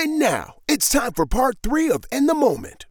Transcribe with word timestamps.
And 0.00 0.20
now 0.20 0.54
it's 0.68 0.90
time 0.90 1.12
for 1.12 1.26
part 1.26 1.56
three 1.60 1.90
of 1.90 2.04
In 2.12 2.26
the 2.26 2.34
Moment. 2.34 2.86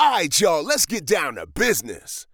All 0.00 0.10
right, 0.10 0.40
y'all, 0.40 0.64
let's 0.64 0.84
get 0.84 1.06
down 1.06 1.36
to 1.36 1.46
business. 1.46 2.26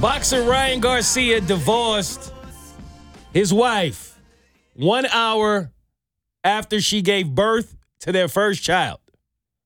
Boxer 0.00 0.44
Ryan 0.44 0.78
Garcia 0.78 1.40
divorced 1.40 2.32
his 3.32 3.52
wife 3.52 4.16
one 4.74 5.06
hour 5.06 5.72
after 6.44 6.80
she 6.80 7.02
gave 7.02 7.34
birth 7.34 7.76
to 7.98 8.12
their 8.12 8.28
first 8.28 8.62
child. 8.62 9.00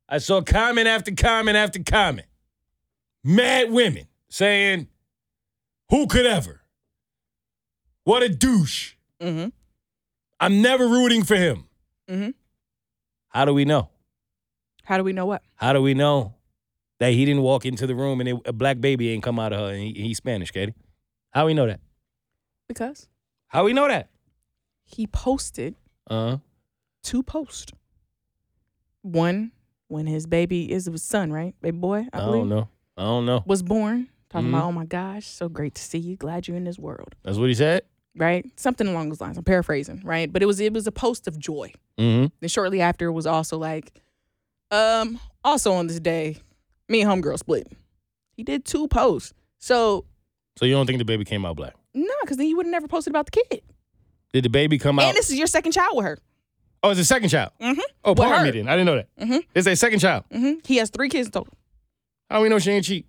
I 0.09 0.17
saw 0.17 0.41
comment 0.41 0.89
after 0.89 1.15
comment 1.15 1.59
after 1.59 1.83
comment. 1.83 2.29
Mad 3.23 3.71
women 3.71 4.07
saying, 4.35 4.89
Who 5.91 6.07
could 6.09 6.27
ever? 6.27 6.63
What 8.03 8.23
a 8.25 8.29
douche. 8.29 8.95
Mm-hmm. 9.21 9.49
I'm 10.41 10.61
never 10.61 10.87
rooting 10.89 11.23
for 11.25 11.37
him. 11.37 11.69
Mm-hmm. 12.11 12.31
How 13.29 13.45
do 13.45 13.55
we 13.55 13.65
know? 13.65 13.91
How 14.85 14.99
do 14.99 15.05
we 15.05 15.13
know 15.13 15.25
what? 15.27 15.43
How 15.55 15.73
do 15.73 15.81
we 15.81 15.95
know 15.95 16.35
that 16.99 17.13
he 17.13 17.25
didn't 17.25 17.43
walk 17.43 17.65
into 17.65 17.87
the 17.87 17.95
room 17.95 18.21
and 18.21 18.29
it, 18.29 18.37
a 18.45 18.53
black 18.53 18.81
baby 18.81 19.11
ain't 19.11 19.23
come 19.23 19.39
out 19.39 19.53
of 19.53 19.61
her 19.61 19.73
and 19.73 19.81
he, 19.83 19.93
he's 19.95 20.19
Spanish, 20.19 20.53
Keity? 20.53 20.75
How 21.31 21.47
we 21.47 21.55
know 21.55 21.67
that? 21.67 21.81
Because 22.69 23.09
How 23.47 23.65
we 23.65 23.73
know 23.73 23.87
that? 23.89 24.11
he 24.85 25.07
posted 25.07 25.77
Uh-huh. 26.11 26.39
two 27.03 27.23
posts. 27.23 27.73
One 29.03 29.53
when 29.89 30.07
his 30.07 30.27
baby 30.27 30.71
is 30.71 30.87
his 30.87 31.03
son, 31.03 31.33
right? 31.33 31.55
Baby 31.63 31.79
boy, 31.79 32.07
I, 32.13 32.19
I 32.21 32.25
believe, 32.25 32.41
don't 32.43 32.49
know. 32.49 32.69
I 32.97 33.03
don't 33.05 33.27
know. 33.27 33.43
was 33.47 33.63
born. 33.63 34.09
Talking 34.35 34.49
Mhm. 34.49 34.55
about, 34.55 34.65
oh 34.65 34.73
my 34.73 34.85
gosh, 34.85 35.27
so 35.29 35.49
great 35.49 35.77
to 35.77 35.83
see 35.83 35.99
you. 35.99 36.17
Glad 36.17 36.49
you're 36.49 36.57
in 36.57 36.65
this 36.65 36.77
world. 36.79 37.15
That's 37.23 37.39
what 37.39 37.49
he 37.49 37.55
said? 37.55 37.83
Right? 38.17 38.45
Something 38.59 38.89
along 38.89 39.09
those 39.11 39.21
lines. 39.21 39.39
I'm 39.39 39.45
paraphrasing, 39.45 40.01
right? 40.05 40.31
But 40.33 40.43
it 40.43 40.47
was 40.47 40.59
it 40.59 40.73
was 40.73 40.89
a 40.89 40.93
post 40.93 41.29
of 41.29 41.39
joy. 41.39 41.73
Mm-hmm. 41.99 42.27
Then 42.41 42.49
shortly 42.49 42.81
after 42.81 43.07
it 43.07 43.13
was 43.13 43.27
also 43.27 43.57
like, 43.59 43.93
um, 44.73 45.21
also 45.45 45.73
on 45.73 45.87
this 45.87 46.01
day, 46.01 46.39
me 46.89 47.01
and 47.03 47.11
homegirl 47.11 47.39
split. 47.39 47.69
He 48.37 48.43
did 48.43 48.65
two 48.65 48.89
posts. 48.89 49.33
So 49.61 50.05
So 50.59 50.65
you 50.67 50.75
don't 50.75 50.87
think 50.87 50.99
the 50.99 51.05
baby 51.05 51.25
came 51.25 51.45
out 51.47 51.55
black? 51.57 51.75
no, 51.95 52.13
because 52.23 52.37
then 52.37 52.49
you 52.49 52.57
would 52.57 52.67
have 52.67 52.73
never 52.73 52.89
posted 52.89 53.13
about 53.13 53.27
the 53.27 53.41
kid. 53.49 53.63
Did 54.33 54.45
the 54.45 54.51
baby 54.51 54.79
come 54.79 54.99
out? 54.99 55.05
And 55.05 55.17
this 55.17 55.31
is 55.31 55.39
your 55.39 55.47
second 55.47 55.71
child 55.73 55.97
with 55.97 56.07
her. 56.07 56.19
oh, 56.83 56.91
it's 56.91 56.99
a 57.01 57.05
second 57.05 57.29
child. 57.29 57.53
Mm-hmm. 57.61 57.79
Oh, 58.05 58.11
With 58.11 58.19
pardon 58.19 58.39
her. 58.41 58.45
me 58.47 58.51
then. 58.51 58.69
I 58.69 58.73
didn't 58.77 58.87
know 58.87 58.97
that. 58.97 59.09
Mhm. 59.21 59.45
It's 59.55 59.67
a 59.69 59.77
second 59.77 60.01
child. 60.01 60.25
Mm-hmm. 60.33 60.59
He 60.65 60.77
has 60.79 60.91
three 60.91 61.09
kids 61.09 61.31
total. 61.31 61.55
How 62.29 62.43
we 62.43 62.49
know 62.49 62.59
she 62.59 62.73
ain't 62.73 62.85
cheat? 62.85 63.07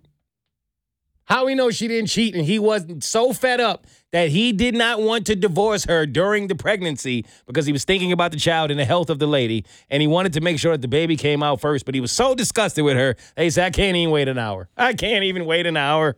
How 1.27 1.45
we 1.47 1.55
know 1.55 1.71
she 1.71 1.87
didn't 1.87 2.09
cheat 2.09 2.35
and 2.35 2.45
he 2.45 2.59
wasn't 2.59 3.03
so 3.03 3.33
fed 3.33 3.59
up 3.59 3.87
that 4.11 4.29
he 4.29 4.51
did 4.53 4.75
not 4.75 5.01
want 5.01 5.25
to 5.25 5.35
divorce 5.35 5.85
her 5.85 6.05
during 6.05 6.47
the 6.47 6.55
pregnancy 6.55 7.25
because 7.47 7.65
he 7.65 7.71
was 7.73 7.83
thinking 7.83 8.11
about 8.11 8.31
the 8.31 8.37
child 8.37 8.69
and 8.69 8.79
the 8.79 8.85
health 8.85 9.09
of 9.09 9.17
the 9.17 9.25
lady 9.27 9.65
and 9.89 10.01
he 10.01 10.07
wanted 10.07 10.33
to 10.33 10.41
make 10.41 10.59
sure 10.59 10.73
that 10.73 10.81
the 10.83 10.87
baby 10.87 11.15
came 11.15 11.41
out 11.41 11.59
first, 11.59 11.83
but 11.85 11.95
he 11.95 12.01
was 12.01 12.11
so 12.11 12.35
disgusted 12.35 12.83
with 12.85 12.95
her 12.95 13.15
that 13.35 13.43
he 13.43 13.49
said, 13.49 13.65
I 13.65 13.69
can't 13.71 13.97
even 13.97 14.11
wait 14.11 14.27
an 14.27 14.37
hour. 14.37 14.69
I 14.77 14.93
can't 14.93 15.23
even 15.23 15.45
wait 15.45 15.65
an 15.65 15.77
hour. 15.77 16.15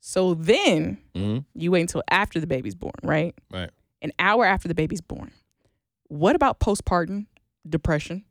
So 0.00 0.34
then 0.34 0.98
Mm-hmm. 1.14 1.38
you 1.54 1.70
wait 1.72 1.80
until 1.82 2.02
after 2.10 2.40
the 2.40 2.46
baby's 2.46 2.74
born, 2.74 2.92
right? 3.02 3.34
Right. 3.52 3.70
An 4.02 4.12
hour 4.18 4.44
after 4.46 4.68
the 4.68 4.74
baby's 4.74 5.00
born. 5.00 5.30
What 6.08 6.36
about 6.36 6.60
postpartum 6.60 7.26
depression? 7.68 8.24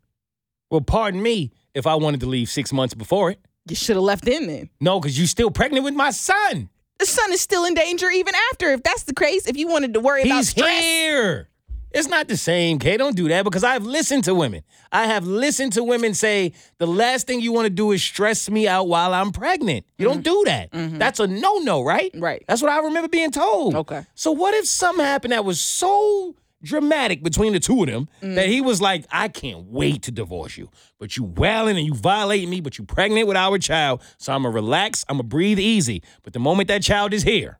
Well, 0.70 0.82
pardon 0.82 1.22
me 1.22 1.52
if 1.74 1.88
I 1.88 1.96
wanted 1.96 2.20
to 2.22 2.26
leave 2.28 2.50
six 2.50 2.72
months 2.72 2.94
before 2.94 3.32
it. 3.32 3.40
You 3.70 3.76
should 3.76 3.96
have 3.96 4.04
left 4.04 4.28
in 4.28 4.48
then. 4.48 4.70
No, 4.80 5.00
because 5.00 5.18
you're 5.18 5.28
still 5.28 5.52
pregnant 5.52 5.84
with 5.84 5.94
my 5.94 6.12
son. 6.12 6.70
The 7.00 7.06
son 7.06 7.32
is 7.32 7.42
still 7.42 7.66
in 7.66 7.74
danger 7.74 8.10
even 8.10 8.34
after. 8.52 8.72
If 8.74 8.84
that's 8.84 9.04
the 9.04 9.14
case, 9.14 9.48
if 9.48 9.56
you 9.58 9.68
wanted 9.68 9.94
to 9.94 10.00
worry 10.00 10.24
about 10.24 10.38
He's 10.38 10.50
stress. 10.50 10.84
here. 10.84 11.50
It's 11.92 12.08
not 12.08 12.28
the 12.28 12.38
same, 12.38 12.78
Kay. 12.78 12.98
Don't 12.98 13.16
do 13.16 13.28
that 13.30 13.44
because 13.44 13.64
I've 13.64 13.84
listened 13.84 14.26
to 14.26 14.36
women. 14.36 14.62
I 14.92 15.06
have 15.08 15.26
listened 15.26 15.74
to 15.74 15.84
women 15.84 16.14
say 16.14 16.54
the 16.78 16.86
last 16.86 17.26
thing 17.26 17.42
you 17.42 17.52
want 17.52 17.66
to 17.66 17.72
do 17.72 17.92
is 17.94 18.04
stress 18.04 18.48
me 18.50 18.68
out 18.68 18.88
while 18.88 19.12
I'm 19.12 19.32
pregnant. 19.32 19.86
You 19.98 20.06
don't 20.06 20.24
do 20.24 20.44
that. 20.46 20.72
Mm-hmm. 20.72 20.86
Mm-hmm. 20.86 20.98
That's 21.00 21.20
a 21.20 21.26
no 21.26 21.58
no, 21.60 21.84
right? 21.84 22.12
Right. 22.14 22.44
That's 22.48 22.62
what 22.62 22.72
I 22.72 22.80
remember 22.80 23.08
being 23.08 23.32
told. 23.32 23.74
Okay. 23.76 24.06
So 24.14 24.32
what 24.32 24.54
if 24.54 24.68
something 24.68 25.04
happened 25.04 25.32
that 25.32 25.46
was 25.46 25.60
so 25.60 26.36
dramatic 26.64 27.24
between 27.24 27.54
the 27.54 27.60
two 27.60 27.82
of 27.82 27.88
them 27.88 28.10
that 28.22 28.48
mm. 28.48 28.50
he 28.50 28.62
was 28.62 28.82
like, 28.82 29.06
I 29.12 29.28
can't 29.28 29.66
wait 29.66 30.04
to 30.04 30.12
divorce 30.12 30.58
you. 30.58 30.70
But 31.00 31.18
you 31.18 31.24
wailing 31.24 31.78
and 31.78 31.86
you 31.86 31.94
violating 31.94 32.50
me, 32.50 32.62
but 32.62 32.78
you 32.78 32.84
pregnant 32.84 33.28
with 33.28 33.38
our 33.38 33.58
child. 33.58 34.02
So 34.18 34.34
I'm 34.34 34.44
gonna 34.44 34.54
relax, 34.54 35.06
I'm 35.08 35.18
gonna 35.18 35.24
breathe 35.24 35.60
easy. 35.60 36.04
But 36.24 36.34
the 36.34 36.40
moment 36.40 36.68
that 36.68 36.84
child 36.84 37.14
is 37.14 37.24
here, 37.24 37.60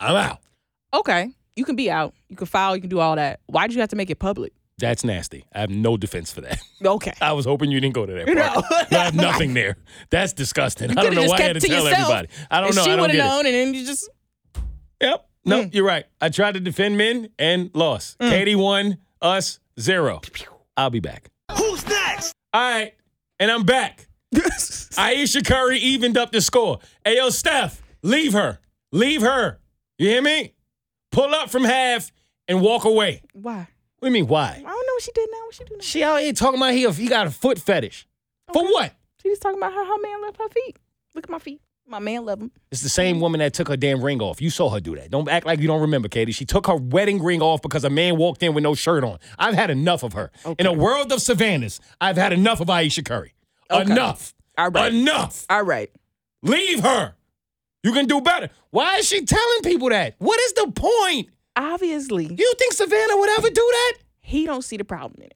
I'm 0.00 0.16
out. 0.16 0.38
Okay. 0.94 1.30
You 1.56 1.64
can 1.64 1.76
be 1.76 1.90
out. 1.90 2.14
You 2.28 2.36
can 2.36 2.46
file. 2.46 2.74
You 2.74 2.80
can 2.80 2.90
do 2.90 3.00
all 3.00 3.16
that. 3.16 3.40
Why 3.46 3.66
did 3.66 3.74
you 3.74 3.80
have 3.80 3.90
to 3.90 3.96
make 3.96 4.10
it 4.10 4.18
public? 4.18 4.52
That's 4.78 5.04
nasty. 5.04 5.44
I 5.54 5.60
have 5.60 5.70
no 5.70 5.96
defense 5.96 6.32
for 6.32 6.40
that. 6.40 6.58
Okay. 6.84 7.12
I 7.20 7.32
was 7.32 7.44
hoping 7.44 7.70
you 7.70 7.78
didn't 7.78 7.94
go 7.94 8.06
to 8.06 8.12
that. 8.12 8.26
No. 8.26 8.98
I 8.98 9.04
have 9.04 9.14
nothing 9.14 9.54
there. 9.54 9.76
That's 10.10 10.32
disgusting. 10.32 10.90
I 10.90 10.94
don't 10.94 11.14
know 11.14 11.26
why 11.26 11.36
I 11.36 11.42
had 11.42 11.52
to 11.54 11.60
to 11.60 11.68
tell 11.68 11.84
yourself. 11.84 12.10
everybody. 12.10 12.28
I 12.50 12.60
don't 12.60 12.70
And 12.70 12.76
know. 12.76 12.82
She 12.82 12.90
would 12.90 13.10
have 13.10 13.18
known, 13.18 13.46
and 13.46 13.54
then 13.54 13.74
you 13.74 13.86
just. 13.86 14.10
Yep. 15.00 15.28
No, 15.44 15.64
Mm. 15.64 15.74
you're 15.74 15.84
right. 15.84 16.04
I 16.20 16.28
tried 16.28 16.54
to 16.54 16.60
defend 16.60 16.96
men 16.96 17.30
and 17.38 17.70
lost. 17.74 18.18
Keity 18.18 18.54
won, 18.56 18.98
us 19.20 19.58
zero. 19.80 20.20
I'll 20.76 20.90
be 20.90 21.00
back. 21.00 21.30
Who's 21.56 21.86
next? 21.86 22.32
All 22.54 22.60
right, 22.60 22.94
and 23.40 23.50
I'm 23.50 23.64
back. 23.64 24.06
Ayesha 24.98 25.42
Curry 25.42 25.78
evened 25.78 26.16
up 26.16 26.32
the 26.32 26.40
score. 26.40 26.78
Hey, 27.04 27.16
yo, 27.16 27.30
Steph, 27.30 27.82
leave 28.02 28.32
her. 28.34 28.60
Leave 28.92 29.22
her. 29.22 29.58
You 29.98 30.08
hear 30.08 30.22
me? 30.22 30.54
Pull 31.10 31.34
up 31.34 31.50
from 31.50 31.64
half 31.64 32.12
and 32.48 32.60
walk 32.60 32.84
away. 32.84 33.22
why? 33.32 33.68
What 33.98 34.08
do 34.08 34.14
you 34.16 34.22
mean, 34.22 34.26
why? 34.26 34.50
I 34.56 34.60
don't 34.60 34.64
know 34.64 34.92
what 34.94 35.02
she 35.02 35.12
did 35.12 35.28
now. 35.30 35.38
What 35.44 35.54
she 35.54 35.64
do 35.64 35.74
now? 35.76 35.80
She 35.82 36.02
out 36.02 36.20
here 36.20 36.32
talking 36.32 36.58
about 36.58 36.72
he, 36.72 36.90
he 36.90 37.06
got 37.08 37.26
a 37.26 37.30
foot 37.30 37.58
fetish. 37.58 38.06
For 38.52 38.64
what? 38.64 38.92
She 39.22 39.28
just 39.28 39.40
talking 39.42 39.58
about 39.58 39.72
how 39.72 39.84
her 39.84 39.98
man 40.02 40.22
left 40.22 40.38
her 40.38 40.48
feet. 40.48 40.76
Look 41.14 41.24
at 41.24 41.30
my 41.30 41.38
feet. 41.38 41.60
My 41.92 41.98
man 41.98 42.24
love 42.24 42.38
them. 42.38 42.50
It's 42.70 42.80
the 42.80 42.88
same 42.88 43.20
woman 43.20 43.40
that 43.40 43.52
took 43.52 43.68
her 43.68 43.76
damn 43.76 44.02
ring 44.02 44.22
off. 44.22 44.40
You 44.40 44.48
saw 44.48 44.70
her 44.70 44.80
do 44.80 44.96
that. 44.96 45.10
Don't 45.10 45.28
act 45.28 45.44
like 45.44 45.60
you 45.60 45.66
don't 45.66 45.82
remember, 45.82 46.08
Keity. 46.08 46.34
She 46.34 46.46
took 46.46 46.66
her 46.66 46.74
wedding 46.74 47.22
ring 47.22 47.42
off 47.42 47.60
because 47.60 47.84
a 47.84 47.90
man 47.90 48.16
walked 48.16 48.42
in 48.42 48.54
with 48.54 48.64
no 48.64 48.74
shirt 48.74 49.04
on. 49.04 49.18
I've 49.38 49.54
had 49.54 49.68
enough 49.68 50.02
of 50.02 50.14
her. 50.14 50.30
In 50.58 50.64
a 50.64 50.72
world 50.72 51.12
of 51.12 51.20
savannas, 51.20 51.80
I've 52.00 52.16
had 52.16 52.32
enough 52.32 52.62
of 52.62 52.70
Ayesha 52.70 53.02
Curry. 53.02 53.34
Okay. 53.70 53.92
Enough. 53.92 54.32
All 54.56 54.70
right. 54.70 54.90
Enough. 54.94 55.44
All 55.50 55.64
right. 55.64 55.90
Leave 56.42 56.80
her. 56.80 57.12
You 57.82 57.92
can 57.92 58.06
do 58.06 58.22
better. 58.22 58.48
Why 58.70 58.96
is 58.96 59.06
she 59.06 59.26
telling 59.26 59.60
people 59.62 59.90
that? 59.90 60.14
What 60.18 60.40
is 60.40 60.54
the 60.54 60.72
point? 60.74 61.28
Obviously, 61.56 62.24
You 62.24 62.54
think 62.58 62.72
Savannah 62.72 63.18
would 63.18 63.30
ever 63.38 63.50
do 63.50 63.68
that? 63.70 63.92
he 64.22 64.46
don't 64.46 64.62
see 64.62 64.78
the 64.78 64.84
problem 64.84 65.20
in 65.20 65.26
it. 65.26 65.34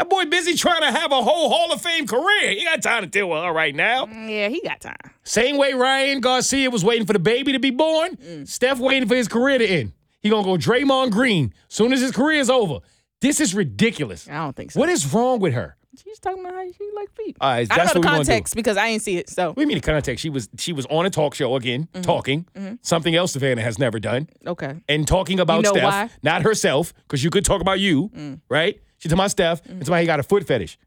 That 0.00 0.08
boy 0.08 0.24
busy 0.24 0.54
trying 0.54 0.80
to 0.80 0.90
have 0.98 1.12
a 1.12 1.20
whole 1.22 1.50
Hall 1.50 1.70
of 1.74 1.82
Fame 1.82 2.06
career. 2.06 2.52
He 2.52 2.64
got 2.64 2.80
time 2.80 3.02
to 3.02 3.06
deal 3.06 3.28
with 3.28 3.42
her 3.44 3.52
right 3.52 3.74
now. 3.74 4.06
Yeah, 4.06 4.48
he 4.48 4.62
got 4.62 4.80
time. 4.80 4.96
Same 5.24 5.58
way 5.58 5.74
Ryan 5.74 6.22
Garcia 6.22 6.70
was 6.70 6.82
waiting 6.82 7.06
for 7.06 7.12
the 7.12 7.18
baby 7.18 7.52
to 7.52 7.58
be 7.58 7.68
born, 7.70 8.16
Mm. 8.16 8.48
Steph 8.48 8.78
waiting 8.78 9.06
for 9.06 9.14
his 9.14 9.28
career 9.28 9.58
to 9.58 9.66
end. 9.66 9.92
He 10.22 10.30
gonna 10.30 10.42
go 10.42 10.56
Draymond 10.56 11.10
Green 11.10 11.52
soon 11.68 11.92
as 11.92 12.00
his 12.00 12.12
career 12.12 12.40
is 12.40 12.48
over. 12.48 12.78
This 13.20 13.40
is 13.42 13.54
ridiculous. 13.54 14.26
I 14.26 14.38
don't 14.38 14.56
think 14.56 14.70
so. 14.70 14.80
What 14.80 14.88
is 14.88 15.12
wrong 15.12 15.38
with 15.38 15.52
her? 15.52 15.76
She's 16.02 16.18
talking 16.18 16.40
about 16.40 16.54
how 16.54 16.64
she 16.64 16.88
like 16.96 17.14
feet. 17.14 17.36
All 17.38 17.50
right, 17.50 17.66
I 17.70 17.76
don't 17.76 17.86
know 17.88 17.92
the 17.92 18.00
we 18.00 18.04
gonna 18.04 18.18
do. 18.20 18.24
context 18.30 18.54
because 18.56 18.78
I 18.78 18.86
ain't 18.86 19.02
see 19.02 19.18
it. 19.18 19.28
So 19.28 19.52
we 19.54 19.66
mean 19.66 19.76
the 19.76 19.82
context? 19.82 20.22
She 20.22 20.30
was 20.30 20.48
she 20.56 20.72
was 20.72 20.86
on 20.86 21.04
a 21.04 21.10
talk 21.10 21.34
show 21.34 21.56
again, 21.56 21.88
Mm-hmm. 21.92 22.00
talking 22.00 22.46
something 22.80 23.14
else 23.14 23.32
Savannah 23.32 23.60
has 23.60 23.78
never 23.78 23.98
done, 24.00 24.30
okay. 24.46 24.76
and 24.88 25.06
talking 25.06 25.40
about 25.40 25.56
You 25.58 25.62
know 25.64 25.72
Steph, 25.72 25.84
why? 25.84 26.04
Mm. 26.06 26.10
not 26.22 26.40
herself, 26.42 26.94
because 27.02 27.22
you 27.22 27.28
could 27.28 27.44
talk 27.44 27.60
about 27.60 27.80
you, 27.80 28.10
right? 28.48 28.80
She 29.00 29.08
talking 29.08 29.18
about 29.18 29.30
Steph, 29.32 29.64
and 29.66 29.84
somebody 29.84 30.02
he 30.02 30.06
got 30.06 30.20
a 30.20 30.22
foot 30.22 30.46
fetish. 30.46 30.78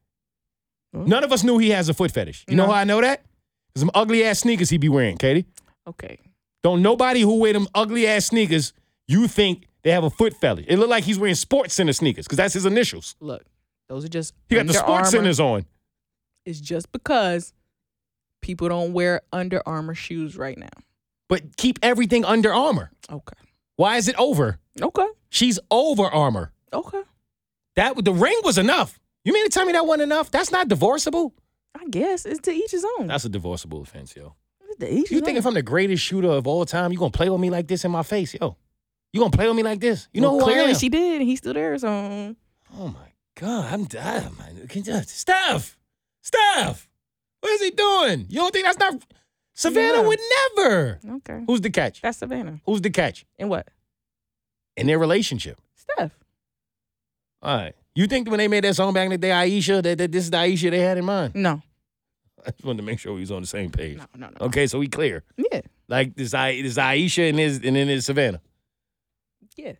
None 0.93 1.23
of 1.23 1.31
us 1.31 1.43
knew 1.43 1.57
he 1.57 1.71
has 1.71 1.89
a 1.89 1.93
foot 1.93 2.11
fetish. 2.11 2.45
You 2.47 2.55
know 2.55 2.67
how 2.67 2.73
I 2.73 2.83
know 2.83 3.01
that? 3.01 3.23
Some 3.75 3.89
ugly 3.95 4.23
ass 4.23 4.39
sneakers 4.39 4.69
he 4.69 4.77
be 4.77 4.87
wearing, 4.89 5.17
Keity. 5.17 5.45
Okay. 5.87 6.19
Don't 6.61 6.81
nobody 6.83 7.21
who 7.21 7.39
wear 7.39 7.51
them 7.53 7.67
ugly 7.73 8.07
ass 8.07 8.25
sneakers, 8.27 8.71
you 9.07 9.27
think 9.27 9.67
they 9.81 9.89
have 9.91 10.03
a 10.03 10.11
foot 10.11 10.33
fetish. 10.39 10.65
It 10.69 10.77
look 10.77 10.89
like 10.89 11.03
he's 11.03 11.17
wearing 11.17 11.35
Sports 11.35 11.73
Center 11.73 11.91
sneakers 11.93 12.25
because 12.25 12.37
that's 12.37 12.53
his 12.53 12.65
initials. 12.67 13.15
Look, 13.19 13.43
those 13.89 14.05
are 14.05 14.09
just 14.09 14.33
He 14.47 14.55
got 14.55 14.67
the 14.67 14.73
Sports 14.73 14.89
Armour. 14.89 15.05
Centers 15.09 15.39
on. 15.39 15.65
It's 16.45 16.61
just 16.61 16.91
because 16.91 17.51
people 18.41 18.69
don't 18.69 18.93
wear 18.93 19.21
Under 19.31 19.61
Armour 19.65 19.95
shoes 19.95 20.37
right 20.37 20.57
now. 20.57 20.69
But 21.27 21.57
keep 21.57 21.79
everything 21.81 22.23
Under 22.23 22.53
Armour. 22.53 22.91
Okay. 23.11 23.37
Why 23.75 23.97
is 23.97 24.07
it 24.07 24.15
over? 24.19 24.59
Okay. 24.79 25.07
She's 25.29 25.59
over 25.71 26.03
Armour. 26.05 26.51
Okay. 26.71 27.01
That 27.75 28.03
the 28.03 28.13
ring 28.13 28.39
was 28.43 28.57
enough. 28.57 28.99
You 29.25 29.33
mean 29.33 29.45
to 29.45 29.49
tell 29.49 29.65
me 29.65 29.71
that 29.73 29.85
wasn't 29.85 30.03
enough? 30.03 30.29
That's 30.31 30.51
not 30.51 30.67
divorceable. 30.67 31.33
I 31.75 31.85
guess 31.89 32.25
it's 32.25 32.39
to 32.41 32.51
each 32.51 32.71
his 32.71 32.85
own. 32.99 33.07
That's 33.07 33.25
a 33.25 33.29
divorceable 33.29 33.81
offense, 33.81 34.15
yo. 34.15 34.35
It's 34.69 34.77
to 34.79 34.89
each 34.91 35.11
You 35.11 35.21
think 35.21 35.37
if 35.37 35.45
I'm 35.45 35.53
the 35.53 35.61
greatest 35.61 36.03
shooter 36.03 36.29
of 36.29 36.45
all 36.45 36.65
time, 36.65 36.91
you 36.91 36.97
gonna 36.99 37.11
play 37.11 37.29
with 37.29 37.39
me 37.41 37.49
like 37.49 37.67
this 37.67 37.83
in 37.85 37.91
my 37.91 38.03
face, 38.03 38.35
yo? 38.39 38.57
You 39.11 39.19
gonna 39.19 39.31
play 39.31 39.47
with 39.47 39.55
me 39.55 39.63
like 39.63 39.79
this? 39.79 40.07
You 40.13 40.21
know 40.21 40.35
Well, 40.35 40.45
who 40.45 40.51
I 40.51 40.53
clearly 40.53 40.71
am? 40.73 40.77
she 40.77 40.89
did, 40.89 41.21
and 41.21 41.29
he's 41.29 41.39
still 41.39 41.53
there. 41.53 41.77
So 41.79 42.35
Oh 42.75 42.87
my 42.87 43.13
God, 43.39 43.73
I'm 43.73 43.85
dying, 43.85 44.35
man. 44.37 44.67
Can 44.67 44.83
you, 44.83 45.01
Steph, 45.03 45.77
Steph, 46.21 46.87
what 47.41 47.51
is 47.53 47.61
he 47.61 47.71
doing? 47.71 48.25
You 48.29 48.39
don't 48.41 48.51
think 48.53 48.65
that's 48.65 48.77
not? 48.79 49.01
Savannah 49.55 50.01
Yeah. 50.01 50.07
would 50.07 50.19
never. 50.57 50.99
Okay. 51.17 51.43
Who's 51.47 51.61
the 51.61 51.69
catch? 51.69 52.01
That's 52.01 52.17
Savannah. 52.17 52.59
Who's 52.65 52.81
the 52.81 52.89
catch 52.89 53.25
And 53.37 53.49
what? 53.49 53.67
in 54.75 54.87
their 54.87 54.97
relationship? 54.99 55.59
Steph. 55.75 56.11
All 57.43 57.57
right. 57.57 57.75
You 57.93 58.07
think 58.07 58.27
when 58.29 58.39
they 58.39 58.47
made 58.47 58.63
that 58.63 58.75
song 58.75 58.93
back 58.93 59.05
in 59.05 59.11
the 59.11 59.17
day, 59.19 59.29
Aisha, 59.29 59.83
that, 59.83 59.97
that 59.99 60.11
this 60.11 60.23
is 60.23 60.31
the 60.31 60.37
Aisha 60.37 60.71
they 60.71 60.79
had 60.79 60.97
in 60.97 61.05
mind? 61.05 61.35
No. 61.35 61.61
I 62.45 62.49
just 62.51 62.63
wanted 62.63 62.77
to 62.77 62.83
make 62.83 62.99
sure 62.99 63.13
we 63.13 63.19
was 63.19 63.31
on 63.31 63.41
the 63.41 63.47
same 63.47 63.69
page. 63.69 63.97
No, 63.97 64.05
no, 64.15 64.27
no. 64.39 64.45
Okay, 64.47 64.65
so 64.67 64.79
we 64.79 64.87
clear. 64.87 65.23
Yeah. 65.37 65.61
Like 65.87 66.15
this, 66.15 66.33
I 66.33 66.61
this 66.61 66.77
Aisha 66.77 67.29
and 67.29 67.37
his 67.37 67.57
and 67.57 67.75
then 67.75 67.87
there's 67.87 68.05
Savannah. 68.05 68.41
Yeah. 69.57 69.73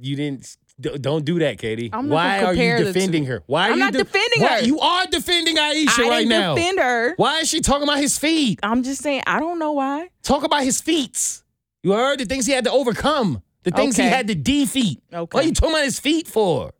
You 0.00 0.16
didn't. 0.16 0.56
Don't 0.80 1.24
do 1.24 1.38
that, 1.38 1.58
Keity. 1.58 1.90
I'm 1.92 2.08
not 2.08 2.14
Why 2.16 2.42
are 2.44 2.52
you 2.54 2.84
defending 2.84 3.26
her? 3.26 3.42
Why 3.46 3.68
are 3.68 3.72
I'm 3.72 3.78
you 3.78 3.84
not 3.84 3.92
defending 3.92 4.42
why- 4.42 4.60
her. 4.60 4.64
You 4.66 4.80
are 4.80 5.06
defending 5.06 5.56
Ayesha 5.56 6.02
I 6.04 6.08
right 6.08 6.26
now. 6.26 6.56
defend 6.56 6.80
her. 6.80 7.14
Why 7.14 7.38
is 7.40 7.48
she 7.48 7.60
talking 7.60 7.84
about 7.84 7.98
his 7.98 8.18
feet? 8.18 8.58
I'm 8.62 8.82
just 8.82 9.00
saying, 9.00 9.22
I 9.26 9.38
don't 9.38 9.60
know 9.60 9.70
why. 9.72 10.08
Talk 10.24 10.42
about 10.42 10.64
his 10.64 10.80
feats. 10.80 11.44
You 11.84 11.92
heard 11.92 12.18
the 12.18 12.24
things 12.24 12.46
he 12.46 12.52
had 12.52 12.64
to 12.64 12.72
overcome, 12.72 13.40
the 13.64 13.70
things 13.72 13.96
he 13.96 14.02
had 14.04 14.28
to 14.28 14.34
defeat. 14.34 15.02
Okay. 15.12 15.36
What 15.36 15.44
are 15.44 15.48
you 15.48 15.52
talking 15.54 15.74
about 15.74 15.84
his 15.84 15.98
feet 15.98 16.28
for? 16.28 16.72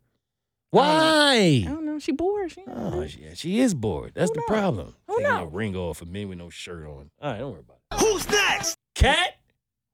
Why? 0.71 1.63
I 1.65 1.69
don't 1.69 1.85
know. 1.85 1.99
She 1.99 2.11
bored. 2.11 2.51
She 2.51 2.61
Oh, 2.67 3.05
she, 3.07 3.25
she 3.35 3.59
is 3.59 3.73
bored. 3.73 4.11
That's 4.15 4.29
Who 4.31 4.35
the 4.35 4.39
knows? 4.41 4.47
problem. 4.47 4.95
Who 5.07 5.17
Taking 5.17 5.31
a 5.31 5.35
knows? 5.41 5.53
ring 5.53 5.75
off 5.75 5.97
for 5.99 6.05
me 6.05 6.25
with 6.25 6.37
no 6.37 6.49
shirt 6.49 6.85
on. 6.85 7.09
All 7.21 7.31
right, 7.31 7.39
don't 7.39 7.51
worry 7.51 7.61
about 7.61 7.77
it. 7.91 7.99
Who's 7.99 8.29
next? 8.29 8.77
Katt 8.93 9.35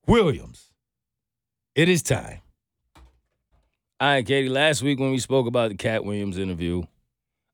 Williams. 0.08 0.72
It 1.76 1.88
is 1.90 2.02
time. 2.02 2.40
All 4.00 4.08
right, 4.08 4.26
Keity. 4.26 4.50
Last 4.50 4.82
week 4.82 5.00
when 5.00 5.12
we 5.12 5.20
spoke 5.20 5.46
about 5.48 5.70
the 5.70 5.76
Katt 5.78 6.04
Williams 6.04 6.38
interview, 6.38 6.84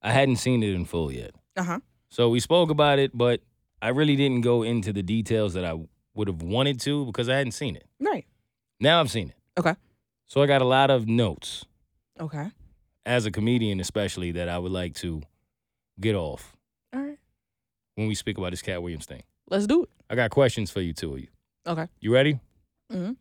I 0.01 0.11
hadn't 0.11 0.37
seen 0.37 0.63
it 0.63 0.73
in 0.73 0.85
full 0.85 1.11
yet. 1.11 1.31
uh 1.57 1.63
huh. 1.63 1.79
So 2.09 2.29
we 2.29 2.39
spoke 2.39 2.69
about 2.69 2.99
it, 2.99 3.11
but 3.13 3.41
I 3.81 3.89
really 3.89 4.15
didn't 4.15 4.41
go 4.41 4.63
into 4.63 4.93
the 4.93 5.03
details 5.03 5.53
that 5.55 5.65
I 5.65 5.77
would 6.15 6.29
have 6.29 6.41
wanted 6.41 6.79
to 6.81 7.05
because 7.05 7.27
I 7.27 7.35
hadn't 7.35 7.51
seen 7.51 7.75
it. 7.75 7.85
Right. 7.99 8.25
Now 8.79 8.99
I've 8.99 9.09
seen 9.11 9.29
it. 9.29 9.35
Okay. 9.59 9.75
So 10.27 10.41
I 10.41 10.45
got 10.47 10.61
a 10.61 10.65
lot 10.65 10.89
of 10.89 11.07
notes 11.07 11.65
Okay. 12.19 12.51
as 13.05 13.25
a 13.25 13.31
comedian, 13.31 13.79
especially 13.79 14.31
that 14.33 14.49
I 14.49 14.59
would 14.59 14.71
like 14.71 14.93
to 14.95 15.21
get 15.99 16.15
off 16.15 16.55
All 16.93 17.01
right. 17.01 17.17
when 17.95 18.07
we 18.07 18.15
speak 18.15 18.37
about 18.37 18.51
this 18.51 18.61
Katt 18.61 18.81
Williams 18.83 19.05
thing. 19.05 19.23
Let's 19.49 19.65
do 19.67 19.83
it. 19.83 19.89
I 20.09 20.15
got 20.15 20.29
questions 20.31 20.69
for 20.71 20.81
you, 20.81 20.93
two 20.93 21.13
of 21.13 21.19
you. 21.19 21.27
Okay. 21.65 21.87
You 21.99 22.13
ready? 22.13 22.39
Mm-hmm. 22.91 23.13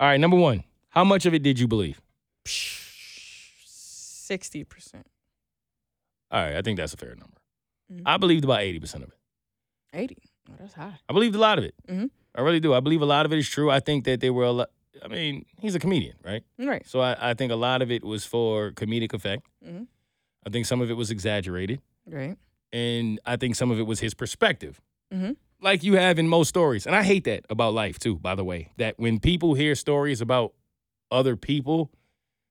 All 0.00 0.08
right, 0.08 0.18
number 0.20 0.36
one. 0.36 0.64
How 0.88 1.04
much 1.04 1.26
of 1.26 1.34
it 1.34 1.42
did 1.42 1.58
you 1.58 1.68
believe? 1.68 2.00
Sixty 3.64 4.64
percent. 4.64 5.06
All 6.30 6.42
right, 6.42 6.56
I 6.56 6.62
think 6.62 6.78
that's 6.78 6.94
a 6.94 6.96
fair 6.96 7.14
number. 7.14 7.36
Mhm. 7.92 8.02
I 8.04 8.16
believed 8.16 8.44
about 8.44 8.60
80% 8.60 8.96
of 8.96 9.10
it. 9.10 9.18
Eighty. 9.92 10.16
Oh, 10.50 10.54
that's 10.58 10.74
high. 10.74 10.98
I 11.08 11.12
believed 11.12 11.34
a 11.36 11.38
lot 11.38 11.58
of 11.58 11.64
it. 11.64 11.74
Mhm. 11.88 12.10
I 12.34 12.40
really 12.40 12.60
do. 12.60 12.74
I 12.74 12.80
believe 12.80 13.02
a 13.02 13.06
lot 13.06 13.24
of 13.26 13.32
it 13.32 13.38
is 13.38 13.48
true. 13.48 13.70
I 13.70 13.78
think 13.80 14.04
that 14.04 14.20
they 14.20 14.30
were 14.30 14.44
a 14.44 14.50
lot. 14.50 14.70
I 15.04 15.08
mean, 15.08 15.44
he's 15.60 15.74
a 15.74 15.78
comedian, 15.78 16.16
right? 16.24 16.42
Right. 16.58 16.86
So 16.86 17.00
I, 17.00 17.30
I 17.30 17.34
think 17.34 17.52
a 17.52 17.56
lot 17.56 17.82
of 17.82 17.90
it 17.90 18.04
was 18.04 18.24
for 18.24 18.72
comedic 18.72 19.12
effect. 19.14 19.46
Mhm. 19.66 19.86
I 20.46 20.50
think 20.50 20.66
some 20.66 20.80
of 20.80 20.90
it 20.90 20.94
was 20.94 21.10
exaggerated. 21.10 21.80
Right. 22.06 22.36
And 22.72 23.20
I 23.26 23.36
think 23.36 23.56
some 23.56 23.70
of 23.70 23.78
it 23.78 23.82
was 23.86 24.00
his 24.00 24.14
perspective. 24.14 24.80
Mhm. 25.12 25.36
Like 25.60 25.82
you 25.82 25.94
have 25.96 26.18
in 26.18 26.28
most 26.28 26.48
stories. 26.48 26.86
And 26.86 26.94
I 26.94 27.02
hate 27.02 27.24
that 27.24 27.44
about 27.50 27.72
life 27.74 27.98
too, 27.98 28.16
by 28.18 28.34
the 28.34 28.44
way. 28.44 28.70
That 28.76 28.98
when 28.98 29.18
people 29.20 29.54
hear 29.54 29.74
stories 29.74 30.20
about 30.20 30.52
other 31.10 31.36
people 31.36 31.90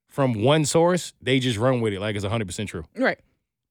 from 0.08 0.42
one 0.42 0.64
source, 0.64 1.12
they 1.20 1.38
just 1.38 1.58
run 1.58 1.80
with 1.80 1.92
it 1.92 2.00
like 2.00 2.16
it's 2.16 2.24
100% 2.24 2.68
true. 2.68 2.84
Right. 2.96 3.18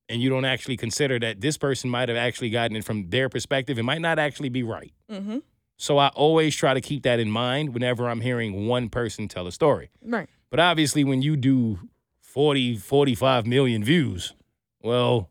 And 0.07 0.21
you 0.21 0.29
don't 0.29 0.45
actually 0.45 0.77
consider 0.77 1.17
that 1.19 1.41
this 1.41 1.57
person 1.57 1.89
might 1.89 2.09
have 2.09 2.17
actually 2.17 2.51
gotten 2.51 2.75
it 2.77 2.83
from 2.85 3.09
their 3.09 3.27
perspective. 3.29 3.79
It 3.79 3.83
might 3.83 4.01
not 4.01 4.19
actually 4.19 4.49
be 4.49 4.61
right. 4.63 4.93
Mm-hmm. 5.11 5.39
So 5.77 5.97
I 5.97 6.07
always 6.09 6.55
try 6.55 6.73
to 6.73 6.81
keep 6.81 7.03
that 7.03 7.19
in 7.19 7.29
mind 7.29 7.73
whenever 7.73 8.09
I'm 8.09 8.21
hearing 8.21 8.67
one 8.67 8.89
person 8.89 9.27
tell 9.27 9.47
a 9.47 9.51
story. 9.51 9.89
Right. 10.01 10.29
But 10.49 10.59
obviously, 10.59 11.03
when 11.03 11.21
you 11.21 11.35
do 11.35 11.79
40, 12.21 12.77
45 12.77 13.45
million 13.45 13.83
views, 13.83 14.33
well, 14.81 15.29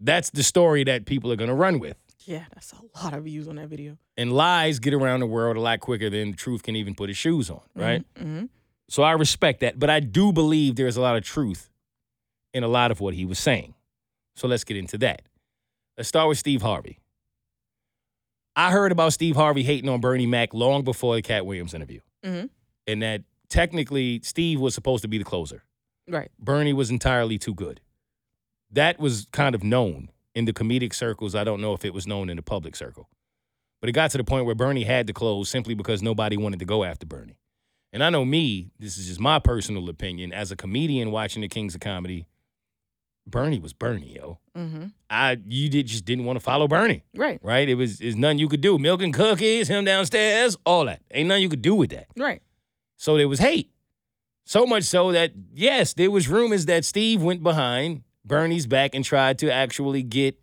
that's 0.00 0.30
the 0.30 0.42
story 0.42 0.84
that 0.84 1.06
people 1.06 1.30
are 1.30 1.36
going 1.36 1.48
to 1.48 1.54
run 1.54 1.78
with. 1.78 1.96
Yeah, 2.24 2.44
that's 2.52 2.72
a 2.72 3.02
lot 3.02 3.14
of 3.14 3.24
views 3.24 3.48
on 3.48 3.56
that 3.56 3.68
video. 3.68 3.96
And 4.16 4.32
lies 4.32 4.80
get 4.80 4.92
around 4.92 5.20
the 5.20 5.26
world 5.26 5.56
a 5.56 5.60
lot 5.60 5.80
quicker 5.80 6.10
than 6.10 6.32
the 6.32 6.36
truth 6.36 6.62
can 6.62 6.76
even 6.76 6.94
put 6.94 7.08
its 7.08 7.18
shoes 7.18 7.48
on, 7.48 7.62
right? 7.74 8.04
Mm-hmm. 8.14 8.46
So 8.88 9.02
I 9.02 9.12
respect 9.12 9.60
that. 9.60 9.78
But 9.78 9.90
I 9.90 10.00
do 10.00 10.32
believe 10.32 10.76
there's 10.76 10.96
a 10.96 11.00
lot 11.00 11.16
of 11.16 11.22
truth 11.22 11.70
in 12.52 12.64
a 12.64 12.68
lot 12.68 12.90
of 12.90 13.00
what 13.00 13.14
he 13.14 13.24
was 13.24 13.38
saying. 13.38 13.74
So 14.36 14.48
let's 14.48 14.64
get 14.64 14.76
into 14.76 14.98
that. 14.98 15.22
Let's 15.96 16.08
start 16.08 16.28
with 16.28 16.38
Steve 16.38 16.62
Harvey. 16.62 16.98
I 18.58 18.72
heard 18.72 18.90
about 18.90 19.12
Steve 19.12 19.36
Harvey 19.36 19.62
hating 19.62 19.88
on 19.88 20.00
Bernie 20.00 20.26
Mac 20.26 20.52
long 20.52 20.82
before 20.82 21.14
the 21.14 21.22
Katt 21.22 21.46
Williams 21.46 21.74
interview. 21.74 22.00
Mm-hmm. 22.24 22.46
And 22.88 23.02
that 23.02 23.22
technically 23.48 24.20
Steve 24.24 24.58
was 24.58 24.74
supposed 24.74 25.02
to 25.02 25.08
be 25.08 25.16
the 25.16 25.24
closer. 25.24 25.62
Right. 26.08 26.28
Bernie 26.40 26.72
was 26.72 26.90
entirely 26.90 27.38
too 27.38 27.54
good. 27.54 27.80
That 28.72 28.98
was 28.98 29.28
kind 29.30 29.54
of 29.54 29.62
known 29.62 30.10
in 30.34 30.44
the 30.44 30.52
comedic 30.52 30.92
circles. 30.92 31.36
I 31.36 31.44
don't 31.44 31.60
know 31.60 31.72
if 31.72 31.84
it 31.84 31.94
was 31.94 32.08
known 32.08 32.28
in 32.28 32.36
the 32.36 32.42
public 32.42 32.74
circle. 32.74 33.08
But 33.80 33.90
it 33.90 33.92
got 33.92 34.10
to 34.10 34.18
the 34.18 34.24
point 34.24 34.44
where 34.44 34.56
Bernie 34.56 34.82
had 34.82 35.06
to 35.06 35.12
close 35.12 35.48
simply 35.48 35.74
because 35.74 36.02
nobody 36.02 36.36
wanted 36.36 36.58
to 36.58 36.64
go 36.64 36.82
after 36.82 37.06
Bernie. 37.06 37.38
And 37.92 38.02
I 38.02 38.10
know 38.10 38.24
me, 38.24 38.72
this 38.80 38.98
is 38.98 39.06
just 39.06 39.20
my 39.20 39.38
personal 39.38 39.88
opinion, 39.88 40.32
as 40.32 40.50
a 40.50 40.56
comedian 40.56 41.12
watching 41.12 41.42
the 41.42 41.48
Kings 41.48 41.76
of 41.76 41.80
Comedy, 41.80 42.26
Bernie 43.30 43.58
was 43.58 43.72
Bernie, 43.72 44.14
yo. 44.16 44.38
Mm-hmm. 44.56 44.86
I 45.10 45.38
you 45.46 45.68
did 45.68 45.86
just 45.86 46.04
didn't 46.04 46.24
want 46.24 46.38
to 46.38 46.44
follow 46.44 46.66
Bernie, 46.68 47.04
Right. 47.14 47.38
right? 47.42 47.68
It 47.68 47.74
was 47.74 48.00
is 48.00 48.16
nothing 48.16 48.38
you 48.38 48.48
could 48.48 48.60
do. 48.60 48.78
Milk 48.78 49.02
and 49.02 49.12
cookies, 49.14 49.68
him 49.68 49.84
downstairs, 49.84 50.56
all 50.64 50.84
that. 50.86 51.00
Ain't 51.12 51.28
nothing 51.28 51.42
you 51.42 51.48
could 51.48 51.62
do 51.62 51.74
with 51.74 51.90
that. 51.90 52.06
Right. 52.16 52.42
So 52.96 53.16
there 53.16 53.28
was 53.28 53.38
hate. 53.38 53.70
So 54.44 54.64
much 54.66 54.84
so 54.84 55.12
that, 55.12 55.32
yes, 55.52 55.92
there 55.92 56.10
was 56.10 56.26
rumors 56.28 56.64
that 56.66 56.84
Steve 56.86 57.22
went 57.22 57.42
behind 57.42 58.02
Bernie's 58.24 58.66
back 58.66 58.94
and 58.94 59.04
tried 59.04 59.38
to 59.40 59.52
actually 59.52 60.02
get 60.02 60.40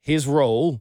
his 0.00 0.26
role 0.28 0.80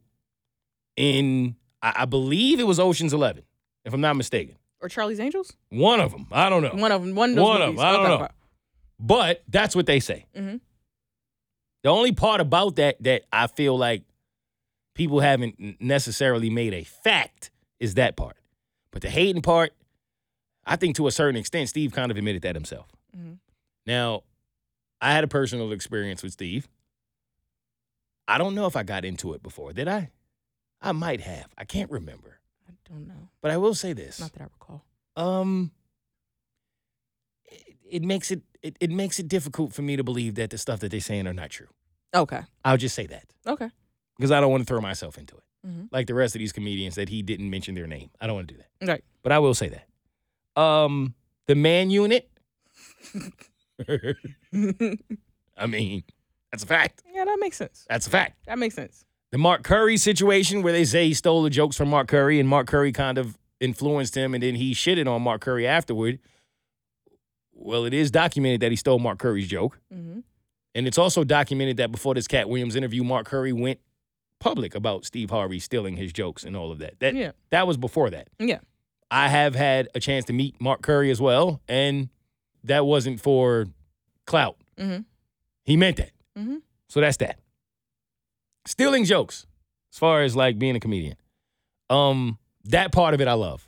in, 0.95 1.55
I, 1.81 1.93
I 1.99 2.05
believe 2.05 2.59
it 2.59 2.67
was 2.67 2.79
Ocean's 2.79 3.13
11, 3.13 3.43
if 3.85 3.93
I'm 3.93 4.01
not 4.01 4.15
mistaken. 4.15 4.57
Or 4.79 4.89
Charlie's 4.89 5.19
Angels. 5.19 5.53
One 5.69 5.99
of 5.99 6.11
them. 6.11 6.27
I 6.31 6.49
don't 6.49 6.63
know. 6.63 6.69
One 6.73 6.91
of 6.91 7.01
them. 7.03 7.15
One 7.15 7.31
of 7.31 7.35
those 7.35 7.45
One 7.45 7.61
of 7.61 7.75
them. 7.75 7.79
I 7.85 7.91
don't 7.91 8.19
know. 8.21 8.27
But 8.99 9.43
that's 9.47 9.75
what 9.75 9.85
they 9.87 9.99
say. 9.99 10.25
Mhm. 10.35 10.59
The 11.83 11.89
only 11.89 12.11
part 12.11 12.41
about 12.41 12.75
that 12.75 13.01
that 13.03 13.23
I 13.31 13.47
feel 13.47 13.77
like 13.77 14.03
people 14.93 15.19
haven't 15.19 15.81
necessarily 15.81 16.49
made 16.49 16.73
a 16.73 16.83
fact 16.83 17.49
is 17.79 17.95
that 17.95 18.15
part. 18.15 18.37
But 18.91 19.01
the 19.01 19.09
hating 19.09 19.41
part, 19.41 19.73
I 20.65 20.75
think 20.75 20.95
to 20.97 21.07
a 21.07 21.11
certain 21.11 21.37
extent, 21.37 21.69
Steve 21.69 21.91
kind 21.93 22.11
of 22.11 22.17
admitted 22.17 22.43
that 22.43 22.55
himself. 22.55 22.87
Mhm. 23.17 23.39
Now, 23.85 24.23
I 24.99 25.13
had 25.13 25.23
a 25.23 25.27
personal 25.27 25.71
experience 25.71 26.21
with 26.21 26.33
Steve. 26.33 26.67
I 28.27 28.37
don't 28.37 28.53
know 28.53 28.67
if 28.67 28.75
I 28.75 28.83
got 28.83 29.03
into 29.03 29.33
it 29.33 29.41
before. 29.41 29.73
Did 29.73 29.87
I? 29.87 30.11
I 30.81 30.91
might 30.91 31.21
have. 31.21 31.47
I 31.57 31.65
can't 31.65 31.89
remember. 31.89 32.39
I 32.69 32.73
don't 32.87 33.07
know. 33.07 33.29
But 33.41 33.51
I 33.51 33.57
will 33.57 33.73
say 33.73 33.93
this. 33.93 34.19
Not 34.19 34.33
that 34.33 34.41
I 34.41 34.45
recall. 34.45 34.85
Um, 35.15 35.71
it, 37.45 37.77
it 37.89 38.03
makes 38.03 38.29
it, 38.31 38.41
it 38.63 38.77
it 38.79 38.89
makes 38.91 39.19
it 39.19 39.27
difficult 39.27 39.73
for 39.73 39.81
me 39.81 39.95
to 39.95 40.03
believe 40.03 40.35
that 40.35 40.49
the 40.49 40.57
stuff 40.57 40.79
that 40.81 40.91
they're 40.91 40.99
saying 40.99 41.27
are 41.27 41.33
not 41.33 41.49
true. 41.49 41.67
Okay. 42.13 42.41
I'll 42.65 42.77
just 42.77 42.95
say 42.95 43.07
that 43.07 43.25
Okay. 43.47 43.69
because 44.17 44.31
I 44.31 44.39
don't 44.41 44.51
want 44.51 44.61
to 44.61 44.65
throw 44.65 44.81
myself 44.81 45.17
into 45.17 45.35
it, 45.37 45.43
Mhm. 45.67 45.87
like 45.91 46.07
the 46.07 46.13
rest 46.13 46.35
of 46.35 46.39
these 46.39 46.51
comedians 46.51 46.95
that 46.95 47.09
he 47.09 47.21
didn't 47.21 47.49
mention 47.49 47.73
their 47.75 47.87
name. 47.87 48.09
I 48.19 48.27
don't 48.27 48.35
want 48.35 48.47
to 48.49 48.53
do 48.53 48.61
that, 48.61 48.87
Right. 48.87 49.03
but 49.23 49.31
I 49.31 49.39
will 49.39 49.53
say 49.53 49.69
that. 49.69 50.61
Um, 50.61 51.15
the 51.47 51.55
man 51.55 51.89
unit. 51.89 52.29
I 55.57 55.67
mean, 55.67 56.03
that's 56.51 56.63
a 56.63 56.67
fact. 56.67 57.03
yeah, 57.13 57.25
that 57.25 57.37
makes 57.39 57.57
sense. 57.57 57.85
That's 57.89 58.07
a 58.07 58.09
fact. 58.09 58.37
That 58.45 58.57
makes 58.59 58.75
sense. 58.75 59.05
The 59.31 59.37
Mark 59.37 59.63
Curry 59.63 59.97
situation 59.97 60.61
where 60.61 60.73
they 60.73 60.83
say 60.85 61.07
he 61.07 61.13
stole 61.13 61.43
the 61.43 61.49
jokes 61.49 61.77
from 61.77 61.89
Mark 61.89 62.07
Curry 62.09 62.39
and 62.39 62.49
Mark 62.49 62.67
Curry 62.67 62.91
kind 62.91 63.17
of 63.17 63.37
influenced 63.59 64.15
him 64.15 64.33
and 64.33 64.43
then 64.43 64.55
he 64.55 64.73
shitted 64.73 65.07
on 65.07 65.21
Mark 65.21 65.41
Curry 65.41 65.65
afterward. 65.67 66.19
Well, 67.63 67.85
it 67.85 67.93
is 67.93 68.11
documented 68.11 68.61
that 68.61 68.71
he 68.71 68.75
stole 68.75 68.99
Mark 68.99 69.19
Curry's 69.19 69.47
joke. 69.47 69.79
Mm-hmm. 69.93 70.19
And 70.73 70.87
it's 70.87 70.97
also 70.97 71.23
documented 71.23 71.77
that 71.77 71.91
before 71.91 72.13
this 72.13 72.27
Katt 72.27 72.47
Williams 72.49 72.75
interview, 72.75 73.03
Mark 73.03 73.25
Curry 73.27 73.51
went 73.53 73.79
public 74.39 74.73
about 74.73 75.05
Steve 75.05 75.29
Harvey 75.29 75.59
stealing 75.59 75.97
his 75.97 76.11
jokes 76.13 76.43
and 76.43 76.55
all 76.55 76.71
of 76.71 76.79
that. 76.79 76.99
That 76.99 77.13
Yeah. 77.15 77.31
that 77.51 77.67
was 77.67 77.77
before 77.77 78.09
that. 78.09 78.29
Yeah. 78.39 78.59
I 79.11 79.27
have 79.27 79.53
had 79.55 79.89
a 79.93 79.99
chance 79.99 80.25
to 80.25 80.33
meet 80.33 80.59
Mark 80.61 80.81
Curry 80.81 81.11
as 81.11 81.19
well, 81.21 81.61
and 81.67 82.09
that 82.63 82.85
wasn't 82.85 83.19
for 83.19 83.65
clout. 84.25 84.55
Mm-hmm. 84.77 85.01
He 85.65 85.75
meant 85.77 85.97
that. 85.97 86.11
Mm-hmm. 86.37 86.57
So 86.87 87.01
that's 87.01 87.17
that. 87.17 87.37
Stealing 88.65 89.05
jokes, 89.05 89.45
as 89.93 89.99
far 89.99 90.21
as 90.23 90.35
like 90.35 90.57
being 90.59 90.75
a 90.75 90.79
comedian. 90.79 91.17
Um, 91.89 92.37
that 92.65 92.91
part 92.91 93.13
of 93.13 93.21
it 93.21 93.27
I 93.27 93.33
love. 93.33 93.67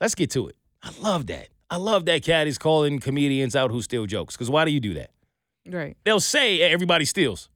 Let's 0.00 0.14
get 0.16 0.30
to 0.32 0.48
it. 0.48 0.56
I 0.82 0.90
love 1.00 1.26
that. 1.28 1.48
I 1.72 1.76
love 1.76 2.04
that 2.04 2.22
Katt 2.22 2.46
is 2.46 2.58
calling 2.58 3.00
comedians 3.00 3.56
out 3.56 3.70
who 3.70 3.80
steal 3.80 4.04
jokes. 4.04 4.34
Because 4.34 4.50
why 4.50 4.66
do 4.66 4.70
you 4.70 4.78
do 4.78 4.92
that? 4.92 5.10
Right. 5.66 5.96
They'll 6.04 6.20
say 6.20 6.60
everybody 6.60 7.06
steals. 7.06 7.48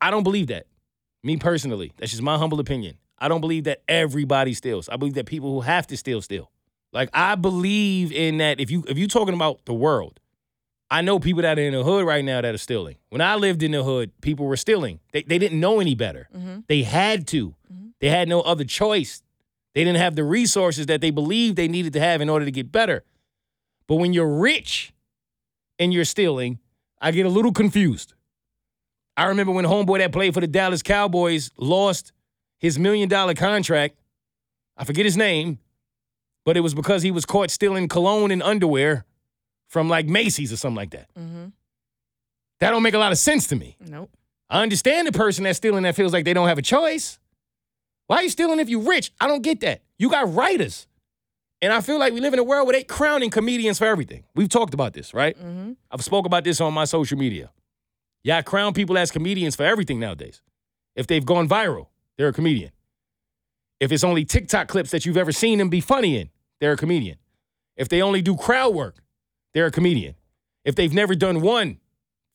I 0.00 0.10
don't 0.10 0.22
believe 0.22 0.46
that. 0.46 0.64
Me 1.22 1.36
personally, 1.36 1.92
that's 1.98 2.10
just 2.10 2.22
my 2.22 2.38
humble 2.38 2.58
opinion. 2.58 2.96
I 3.18 3.28
don't 3.28 3.42
believe 3.42 3.64
that 3.64 3.82
everybody 3.86 4.54
steals. 4.54 4.88
I 4.88 4.96
believe 4.96 5.12
that 5.14 5.26
people 5.26 5.52
who 5.52 5.60
have 5.60 5.86
to 5.88 5.96
steal 5.98 6.22
steal. 6.22 6.50
Like 6.90 7.10
I 7.12 7.34
believe 7.34 8.12
in 8.12 8.38
that 8.38 8.60
if 8.60 8.70
you 8.70 8.82
if 8.88 8.96
you're 8.96 9.08
talking 9.08 9.34
about 9.34 9.62
the 9.66 9.74
world, 9.74 10.20
I 10.90 11.02
know 11.02 11.18
people 11.18 11.42
that 11.42 11.58
are 11.58 11.62
in 11.62 11.74
the 11.74 11.84
hood 11.84 12.06
right 12.06 12.24
now 12.24 12.40
that 12.40 12.54
are 12.54 12.58
stealing. 12.58 12.96
When 13.10 13.20
I 13.20 13.34
lived 13.34 13.62
in 13.62 13.72
the 13.72 13.84
hood, 13.84 14.10
people 14.22 14.46
were 14.46 14.56
stealing. 14.56 15.00
They 15.12 15.22
they 15.22 15.36
didn't 15.36 15.60
know 15.60 15.80
any 15.80 15.94
better. 15.94 16.30
Mm-hmm. 16.34 16.60
They 16.66 16.82
had 16.82 17.26
to. 17.28 17.48
Mm-hmm. 17.70 17.88
They 18.00 18.08
had 18.08 18.26
no 18.26 18.40
other 18.40 18.64
choice. 18.64 19.22
They 19.74 19.84
didn't 19.84 19.98
have 19.98 20.16
the 20.16 20.24
resources 20.24 20.86
that 20.86 21.02
they 21.02 21.10
believed 21.10 21.56
they 21.56 21.68
needed 21.68 21.92
to 21.92 22.00
have 22.00 22.22
in 22.22 22.30
order 22.30 22.46
to 22.46 22.50
get 22.50 22.72
better. 22.72 23.04
But 23.88 23.96
when 23.96 24.12
you're 24.12 24.28
rich 24.28 24.92
and 25.78 25.92
you're 25.92 26.04
stealing, 26.04 26.60
I 27.00 27.10
get 27.10 27.26
a 27.26 27.30
little 27.30 27.52
confused. 27.52 28.14
I 29.16 29.24
remember 29.26 29.52
when 29.52 29.64
homeboy 29.64 29.98
that 29.98 30.12
played 30.12 30.34
for 30.34 30.40
the 30.40 30.46
Dallas 30.46 30.82
Cowboys 30.82 31.50
lost 31.56 32.12
his 32.58 32.78
million 32.78 33.08
dollar 33.08 33.34
contract. 33.34 33.96
I 34.76 34.84
forget 34.84 35.04
his 35.04 35.16
name, 35.16 35.58
but 36.44 36.56
it 36.56 36.60
was 36.60 36.74
because 36.74 37.02
he 37.02 37.10
was 37.10 37.24
caught 37.24 37.50
stealing 37.50 37.88
cologne 37.88 38.30
and 38.30 38.42
underwear 38.42 39.04
from 39.68 39.88
like 39.88 40.06
Macy's 40.06 40.52
or 40.52 40.56
something 40.56 40.76
like 40.76 40.90
that. 40.90 41.08
Mm-hmm. 41.18 41.46
That 42.60 42.70
don't 42.70 42.82
make 42.82 42.94
a 42.94 42.98
lot 42.98 43.12
of 43.12 43.18
sense 43.18 43.48
to 43.48 43.56
me. 43.56 43.76
Nope. 43.80 44.10
I 44.50 44.62
understand 44.62 45.06
the 45.08 45.12
person 45.12 45.44
that's 45.44 45.56
stealing 45.58 45.82
that 45.82 45.94
feels 45.94 46.12
like 46.12 46.24
they 46.24 46.34
don't 46.34 46.48
have 46.48 46.58
a 46.58 46.62
choice. 46.62 47.18
Why 48.06 48.16
are 48.16 48.22
you 48.22 48.30
stealing 48.30 48.60
if 48.60 48.68
you're 48.68 48.80
rich? 48.80 49.12
I 49.20 49.26
don't 49.26 49.42
get 49.42 49.60
that. 49.60 49.82
You 49.98 50.10
got 50.10 50.32
writers. 50.32 50.86
And 51.60 51.72
I 51.72 51.80
feel 51.80 51.98
like 51.98 52.12
we 52.12 52.20
live 52.20 52.32
in 52.34 52.38
a 52.38 52.44
world 52.44 52.66
where 52.66 52.74
they 52.74 52.84
crowning 52.84 53.30
comedians 53.30 53.78
for 53.78 53.86
everything. 53.86 54.24
We've 54.34 54.48
talked 54.48 54.74
about 54.74 54.92
this, 54.92 55.12
right? 55.12 55.36
Mm-hmm. 55.36 55.72
I've 55.90 56.04
spoke 56.04 56.24
about 56.24 56.44
this 56.44 56.60
on 56.60 56.72
my 56.72 56.84
social 56.84 57.18
media. 57.18 57.50
Yeah, 58.22 58.38
I 58.38 58.42
crown 58.42 58.74
people 58.74 58.96
as 58.96 59.10
comedians 59.10 59.56
for 59.56 59.64
everything 59.64 59.98
nowadays. 59.98 60.42
If 60.94 61.06
they've 61.06 61.24
gone 61.24 61.48
viral, 61.48 61.86
they're 62.16 62.28
a 62.28 62.32
comedian. 62.32 62.70
If 63.80 63.92
it's 63.92 64.04
only 64.04 64.24
TikTok 64.24 64.68
clips 64.68 64.90
that 64.90 65.06
you've 65.06 65.16
ever 65.16 65.32
seen 65.32 65.58
them 65.58 65.68
be 65.68 65.80
funny 65.80 66.16
in, 66.18 66.30
they're 66.60 66.72
a 66.72 66.76
comedian. 66.76 67.18
If 67.76 67.88
they 67.88 68.02
only 68.02 68.22
do 68.22 68.36
crowd 68.36 68.74
work, 68.74 68.96
they're 69.54 69.66
a 69.66 69.70
comedian. 69.70 70.14
If 70.64 70.74
they've 70.74 70.92
never 70.92 71.14
done 71.14 71.40
one 71.40 71.78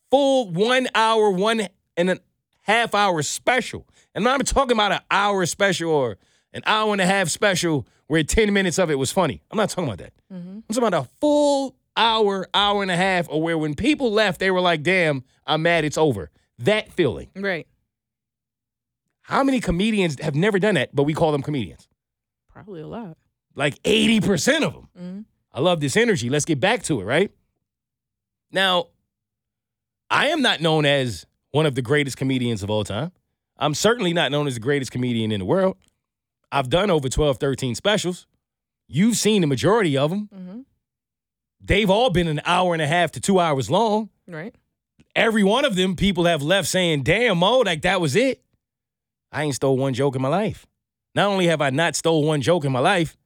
full 0.09 0.51
one 0.51 0.87
hour, 0.95 1.29
one 1.31 1.67
and 1.97 2.09
a 2.09 2.19
half 2.61 2.95
hour 2.95 3.21
special, 3.21 3.85
and 4.15 4.27
I'm 4.27 4.39
talking 4.41 4.73
about 4.73 4.91
an 4.91 5.01
hour 5.11 5.45
special 5.45 5.91
or 5.91 6.17
an 6.53 6.61
hour 6.65 6.93
and 6.93 7.01
a 7.01 7.05
half 7.05 7.29
special 7.29 7.85
where 8.07 8.23
10 8.23 8.53
minutes 8.53 8.77
of 8.79 8.89
it 8.91 8.95
was 8.95 9.11
funny. 9.11 9.41
I'm 9.51 9.57
not 9.57 9.69
talking 9.69 9.85
about 9.85 9.99
that. 9.99 10.13
I'm 10.31 10.63
talking 10.69 10.87
about 10.87 11.05
a 11.05 11.09
full 11.21 11.75
hour, 11.95 12.47
hour 12.53 12.81
and 12.81 12.91
a 12.91 12.95
half, 12.95 13.27
or 13.29 13.41
where 13.41 13.57
when 13.57 13.75
people 13.75 14.11
left, 14.11 14.39
they 14.39 14.51
were 14.51 14.61
like, 14.61 14.83
damn, 14.83 15.23
I'm 15.45 15.61
mad 15.61 15.85
it's 15.85 15.97
over. 15.97 16.31
That 16.59 16.91
feeling. 16.91 17.29
Right. 17.35 17.67
How 19.21 19.43
many 19.43 19.59
comedians 19.59 20.19
have 20.21 20.35
never 20.35 20.59
done 20.59 20.75
that, 20.75 20.93
but 20.95 21.03
we 21.03 21.13
call 21.13 21.31
them 21.31 21.41
comedians? 21.41 21.87
Probably 22.49 22.81
a 22.81 22.87
lot. 22.87 23.17
Like 23.55 23.81
80% 23.83 24.63
of 24.63 24.73
them. 24.73 24.89
Mhm. 24.99 25.25
I 25.51 25.61
love 25.61 25.79
this 25.79 25.95
energy. 25.95 26.29
Let's 26.29 26.45
get 26.45 26.59
back 26.59 26.83
to 26.83 26.99
it, 26.99 27.03
right? 27.05 27.31
Now, 28.51 28.87
I 30.09 30.27
am 30.27 30.41
not 30.41 30.61
known 30.61 30.85
as 30.85 31.25
one 31.51 31.65
of 31.65 31.75
the 31.75 31.81
greatest 31.81 32.17
comedians 32.17 32.63
of 32.63 32.69
all 32.69 32.83
time. 32.83 33.11
I'm 33.57 33.75
certainly 33.75 34.13
not 34.13 34.31
known 34.31 34.47
as 34.47 34.55
the 34.55 34.59
greatest 34.59 34.91
comedian 34.91 35.31
in 35.31 35.39
the 35.39 35.45
world. 35.45 35.77
I've 36.53 36.69
done 36.69 36.91
over 36.91 37.09
12, 37.09 37.37
13 37.37 37.73
specials. 37.73 38.27
You've 38.87 39.17
seen 39.17 39.41
the 39.41 39.47
majority 39.47 39.97
of 39.97 40.11
them. 40.11 40.29
Mm-hmm. 40.33 40.59
They've 41.59 41.89
all 41.89 42.11
been 42.11 42.27
an 42.27 42.41
hour 42.45 42.73
and 42.73 42.81
a 42.81 42.87
half 42.87 43.11
to 43.13 43.19
two 43.19 43.39
hours 43.39 43.71
long. 43.71 44.09
Right. 44.27 44.53
Every 45.15 45.43
one 45.43 45.65
of 45.65 45.75
them, 45.75 45.95
people 45.95 46.25
have 46.25 46.43
left 46.43 46.67
saying, 46.67 47.03
damn, 47.03 47.39
Moe, 47.39 47.59
like 47.59 47.81
that 47.81 47.99
was 47.99 48.15
it. 48.15 48.43
I 49.31 49.43
ain't 49.43 49.55
stole 49.55 49.77
one 49.77 49.95
joke 49.95 50.15
in 50.15 50.21
my 50.21 50.29
life. 50.29 50.67
Not 51.15 51.27
only 51.27 51.47
have 51.47 51.59
I 51.59 51.71
not 51.71 51.95
stole 51.95 52.23
one 52.23 52.41
joke 52.41 52.65
in 52.65 52.71
my 52.71 52.79
life, 52.79 53.17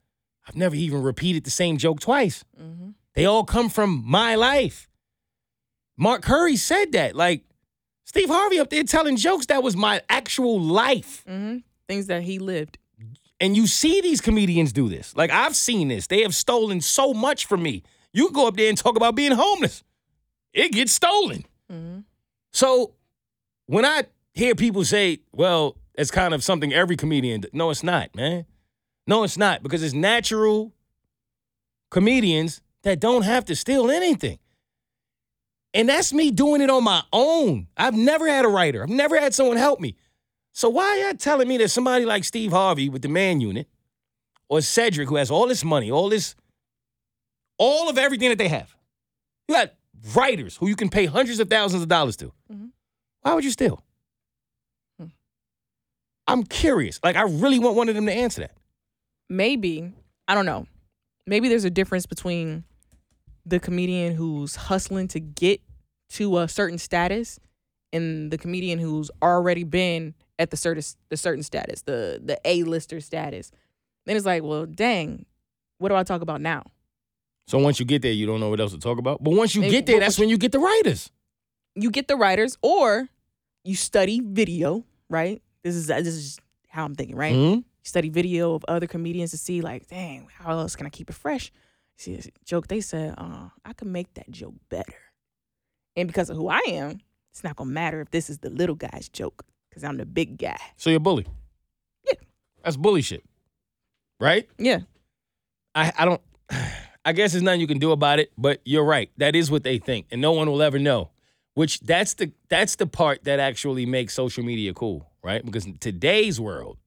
I've 0.47 0.55
never 0.55 0.75
even 0.75 1.01
repeated 1.03 1.43
the 1.43 1.51
same 1.51 1.77
joke 1.77 1.99
twice. 1.99 2.45
Mm-hmm. 2.61 2.91
They 3.13 3.25
all 3.25 3.43
come 3.43 3.67
from 3.67 4.03
my 4.05 4.35
life. 4.35 4.87
Mark 5.97 6.21
Curry 6.21 6.55
said 6.55 6.93
that. 6.93 7.13
Like, 7.13 7.43
Steve 8.05 8.29
Harvey 8.29 8.59
up 8.59 8.69
there 8.69 8.83
telling 8.83 9.17
jokes 9.17 9.47
that 9.47 9.63
was 9.63 9.75
my 9.75 10.01
actual 10.07 10.61
life. 10.61 11.25
Mm-hmm. 11.27 11.57
Things 11.89 12.07
that 12.07 12.21
he 12.23 12.39
lived. 12.39 12.77
And 13.39 13.55
you 13.55 13.67
see 13.67 14.01
these 14.01 14.21
comedians 14.21 14.73
do 14.73 14.89
this. 14.89 15.15
Like, 15.15 15.29
I've 15.29 15.55
seen 15.55 15.89
this. 15.89 16.07
They 16.07 16.23
have 16.23 16.33
stolen 16.33 16.81
so 16.81 17.13
much 17.13 17.45
from 17.45 17.61
me. 17.61 17.83
You 18.13 18.31
go 18.31 18.47
up 18.47 18.57
there 18.57 18.69
and 18.69 18.77
talk 18.77 18.95
about 18.95 19.15
being 19.15 19.31
homeless, 19.31 19.83
it 20.53 20.71
gets 20.71 20.91
stolen. 20.91 21.45
Mm-hmm. 21.71 21.99
So 22.51 22.93
when 23.67 23.85
I 23.85 24.05
hear 24.33 24.55
people 24.55 24.83
say, 24.85 25.19
well, 25.31 25.77
it's 25.93 26.11
kind 26.11 26.33
of 26.33 26.43
something 26.43 26.73
every 26.73 26.95
comedian, 26.95 27.41
d-" 27.41 27.49
no, 27.53 27.69
it's 27.69 27.83
not, 27.83 28.15
man. 28.15 28.45
No, 29.05 29.23
it's 29.23 29.37
not 29.37 29.61
because 29.63 29.83
it's 29.83 29.93
natural 29.93 30.73
comedians 31.91 32.61
that 32.83 32.99
don't 32.99 33.23
have 33.23 33.45
to 33.45 33.55
steal 33.55 33.91
anything. 33.91 34.39
And 35.73 35.87
that's 35.87 36.11
me 36.11 36.31
doing 36.31 36.61
it 36.61 36.69
on 36.69 36.83
my 36.83 37.03
own. 37.13 37.67
I've 37.77 37.95
never 37.95 38.27
had 38.27 38.45
a 38.45 38.47
writer, 38.47 38.83
I've 38.83 38.89
never 38.89 39.19
had 39.19 39.33
someone 39.33 39.57
help 39.57 39.79
me. 39.79 39.95
So 40.57 40.69
why 40.69 40.85
are 40.85 40.97
y'all 40.97 41.13
telling 41.13 41.47
me 41.47 41.57
that 41.57 41.69
somebody 41.69 42.03
like 42.03 42.23
Steve 42.23 42.51
Harvey 42.51 42.89
with 42.89 43.03
the 43.03 43.07
man 43.07 43.39
unit 43.41 43.67
or 44.49 44.59
Cedric 44.61 45.07
who 45.07 45.17
has 45.17 45.29
all 45.29 45.45
this 45.47 45.63
money, 45.63 45.91
all 45.91 46.09
this, 46.09 46.33
all 47.59 47.91
of 47.91 47.99
everything 47.99 48.29
that 48.29 48.39
they 48.39 48.47
have, 48.47 48.75
you 49.47 49.53
got 49.53 49.75
writers 50.15 50.57
who 50.57 50.67
you 50.67 50.75
can 50.75 50.89
pay 50.89 51.05
hundreds 51.05 51.39
of 51.39 51.47
thousands 51.47 51.83
of 51.83 51.89
dollars 51.89 52.17
to. 52.17 52.33
Mhm. 52.51 52.71
Why 53.21 53.35
would 53.35 53.43
you 53.43 53.51
steal? 53.51 53.83
Hmm. 54.99 55.09
I'm 56.25 56.41
curious. 56.43 56.99
Like, 57.03 57.17
I 57.17 57.21
really 57.21 57.59
want 57.59 57.75
one 57.75 57.87
of 57.87 57.93
them 57.93 58.07
to 58.07 58.13
answer 58.13 58.41
that. 58.41 58.55
maybe 59.29 59.93
I 60.27 60.33
don't 60.33 60.47
know. 60.47 60.65
Maybe 61.27 61.49
there's 61.49 61.65
a 61.65 61.69
difference 61.69 62.07
between 62.07 62.63
the 63.45 63.59
comedian 63.59 64.15
who's 64.15 64.55
hustling 64.55 65.07
to 65.09 65.19
get 65.19 65.61
to 66.13 66.39
a 66.39 66.47
certain 66.47 66.79
status 66.79 67.39
and 67.93 68.31
the 68.31 68.39
comedian 68.39 68.79
who's 68.79 69.11
already 69.21 69.63
been 69.63 70.15
at 70.39 70.51
the 70.51 70.57
certain 70.57 70.83
the 71.09 71.17
certain 71.17 71.43
status, 71.43 71.81
the 71.83 72.21
the 72.23 72.39
A 72.45 72.63
lister 72.63 72.99
status. 73.01 73.51
Then 74.05 74.15
it's 74.17 74.25
like, 74.25 74.43
well, 74.43 74.65
dang, 74.65 75.25
what 75.79 75.89
do 75.89 75.95
I 75.95 76.03
talk 76.03 76.21
about 76.21 76.41
now? 76.41 76.63
So 77.47 77.57
once 77.59 77.79
you 77.79 77.85
get 77.85 78.01
there, 78.01 78.11
you 78.11 78.25
don't 78.25 78.39
know 78.39 78.49
what 78.49 78.59
else 78.59 78.73
to 78.73 78.79
talk 78.79 78.97
about. 78.99 79.23
But 79.23 79.33
once 79.33 79.55
you 79.55 79.61
get 79.69 79.85
there, 79.85 79.99
that's 79.99 80.19
when 80.19 80.29
you 80.29 80.37
get 80.37 80.51
the 80.51 80.59
writers. 80.59 81.11
You 81.75 81.91
get 81.91 82.07
the 82.07 82.15
writers, 82.15 82.57
or 82.61 83.07
you 83.63 83.75
study 83.75 84.21
video, 84.23 84.83
right? 85.09 85.41
This 85.63 85.75
is 85.75 85.87
this 85.87 86.07
is 86.07 86.39
how 86.69 86.85
I'm 86.85 86.95
thinking, 86.95 87.15
right? 87.15 87.35
Mhm. 87.35 87.63
study 87.83 88.09
video 88.09 88.53
of 88.53 88.65
other 88.67 88.85
comedians 88.85 89.31
to 89.31 89.37
see 89.37 89.61
like, 89.61 89.87
dang, 89.87 90.27
how 90.39 90.51
else 90.59 90.75
can 90.75 90.85
I 90.85 90.89
keep 90.89 91.09
it 91.09 91.13
fresh? 91.15 91.53
See 91.97 92.15
this 92.17 92.27
joke 92.43 92.67
they 92.67 92.81
said, 92.81 93.15
uh, 93.17 93.47
I 93.63 93.71
can 93.73 93.91
make 93.93 94.13
that 94.15 94.29
joke 94.29 94.55
better. 94.69 94.93
And 95.95 96.05
because 96.07 96.29
of 96.29 96.35
who 96.35 96.49
I 96.49 96.61
am, 96.67 96.99
it's 97.31 97.45
not 97.45 97.55
gonna 97.55 97.71
matter 97.71 98.01
if 98.01 98.11
this 98.11 98.29
is 98.29 98.39
the 98.39 98.49
little 98.49 98.75
guy's 98.75 99.07
joke, 99.07 99.45
because 99.77 99.87
I'm 99.87 99.97
the 99.97 100.05
big 100.05 100.37
guy. 100.37 100.57
So 100.75 100.89
you're 100.89 100.97
a 100.97 100.99
bully. 100.99 101.27
Yeah. 102.05 102.13
That's 102.63 102.77
bully 102.77 103.01
shit. 103.01 103.23
Right? 104.19 104.49
Yeah. 104.57 104.79
I, 105.75 105.93
I 105.97 106.05
don't 106.05 106.21
I 107.05 107.13
guess 107.13 107.31
there's 107.31 107.43
nothing 107.43 107.61
you 107.61 107.67
can 107.67 107.79
do 107.79 107.91
about 107.91 108.19
it, 108.19 108.31
but 108.37 108.59
you're 108.65 108.83
right. 108.83 109.11
That 109.17 109.35
is 109.35 109.49
what 109.49 109.63
they 109.63 109.77
think. 109.77 110.07
And 110.11 110.19
no 110.19 110.33
one 110.33 110.49
will 110.49 110.61
ever 110.61 110.79
know. 110.79 111.11
Which 111.53 111.79
that's 111.79 112.15
the 112.15 112.31
that's 112.49 112.75
the 112.75 112.85
part 112.85 113.23
that 113.23 113.39
actually 113.39 113.85
makes 113.85 114.13
social 114.13 114.43
media 114.43 114.73
cool, 114.73 115.09
right? 115.23 115.43
Because 115.43 115.65
in 115.65 115.77
today's 115.77 116.39
world, 116.39 116.77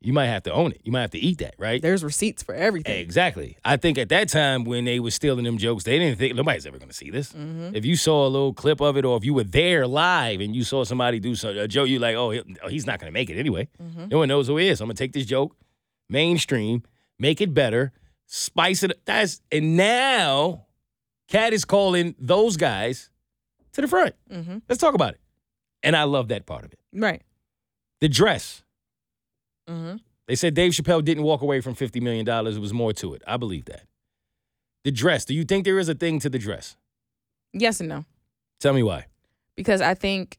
you 0.00 0.12
might 0.12 0.26
have 0.26 0.42
to 0.44 0.52
own 0.52 0.72
it. 0.72 0.80
You 0.84 0.92
might 0.92 1.00
have 1.00 1.10
to 1.12 1.18
eat 1.18 1.38
that, 1.38 1.54
right? 1.58 1.80
There's 1.80 2.04
receipts 2.04 2.42
for 2.42 2.54
everything. 2.54 2.98
Exactly. 3.00 3.56
I 3.64 3.76
think 3.76 3.96
at 3.98 4.08
that 4.10 4.28
time 4.28 4.64
when 4.64 4.84
they 4.84 5.00
were 5.00 5.10
stealing 5.10 5.44
them 5.44 5.58
jokes, 5.58 5.84
they 5.84 5.98
didn't 5.98 6.18
think 6.18 6.34
nobody's 6.36 6.66
ever 6.66 6.78
going 6.78 6.90
to 6.90 6.94
see 6.94 7.10
this. 7.10 7.32
Mhm. 7.32 7.74
If 7.74 7.84
you 7.86 7.96
saw 7.96 8.26
a 8.26 8.28
little 8.28 8.52
clip 8.52 8.80
of 8.80 8.96
it, 8.96 9.04
or 9.04 9.16
if 9.16 9.24
you 9.24 9.34
were 9.34 9.44
there 9.44 9.86
live 9.86 10.40
and 10.40 10.54
you 10.54 10.64
saw 10.64 10.84
somebody 10.84 11.18
do 11.18 11.34
some, 11.34 11.56
a 11.56 11.66
joke, 11.66 11.88
you 11.88 11.98
like, 11.98 12.14
oh, 12.14 12.32
oh, 12.62 12.68
he's 12.68 12.86
not 12.86 13.00
going 13.00 13.08
to 13.08 13.12
make 13.12 13.30
it 13.30 13.38
anyway. 13.38 13.68
Mhm. 13.82 14.10
No 14.10 14.18
one 14.18 14.28
knows 14.28 14.46
who 14.48 14.56
he 14.58 14.68
is. 14.68 14.80
I'm 14.80 14.86
going 14.88 14.96
to 14.96 15.02
take 15.02 15.12
this 15.12 15.26
joke, 15.26 15.56
mainstream, 16.08 16.82
make 17.18 17.40
it 17.40 17.54
better, 17.54 17.92
spice 18.26 18.82
it. 18.82 18.90
Up. 18.92 18.96
That's 19.06 19.40
and 19.50 19.76
now, 19.76 20.66
Katt 21.28 21.52
is 21.52 21.64
calling 21.64 22.14
those 22.18 22.56
guys 22.56 23.10
to 23.72 23.80
the 23.80 23.88
front. 23.88 24.14
Mhm. 24.30 24.62
Let's 24.68 24.80
talk 24.80 24.94
about 24.94 25.14
it. 25.14 25.20
And 25.82 25.96
I 25.96 26.04
love 26.04 26.28
that 26.28 26.46
part 26.46 26.64
of 26.64 26.72
it. 26.72 26.78
Right. 26.92 27.22
The 28.00 28.08
dress. 28.08 28.62
Mm-hmm. 29.68 29.96
They 30.28 30.34
said 30.34 30.54
Dave 30.54 30.72
Chappelle 30.72 31.04
didn't 31.04 31.22
walk 31.24 31.42
away 31.42 31.60
from 31.60 31.74
$50 31.74 32.00
million. 32.02 32.26
It 32.28 32.58
was 32.60 32.72
more 32.72 32.92
to 32.94 33.14
it. 33.14 33.22
I 33.26 33.36
believe 33.36 33.66
that. 33.66 33.82
The 34.84 34.90
dress. 34.90 35.24
Do 35.24 35.34
you 35.34 35.44
think 35.44 35.64
there 35.64 35.78
is 35.78 35.88
a 35.88 35.94
thing 35.94 36.18
to 36.20 36.28
the 36.28 36.38
dress? 36.38 36.76
Yes 37.52 37.80
and 37.80 37.88
no. 37.88 38.04
Tell 38.60 38.72
me 38.72 38.82
why. 38.82 39.06
Because 39.56 39.80
I 39.80 39.94
think 39.94 40.38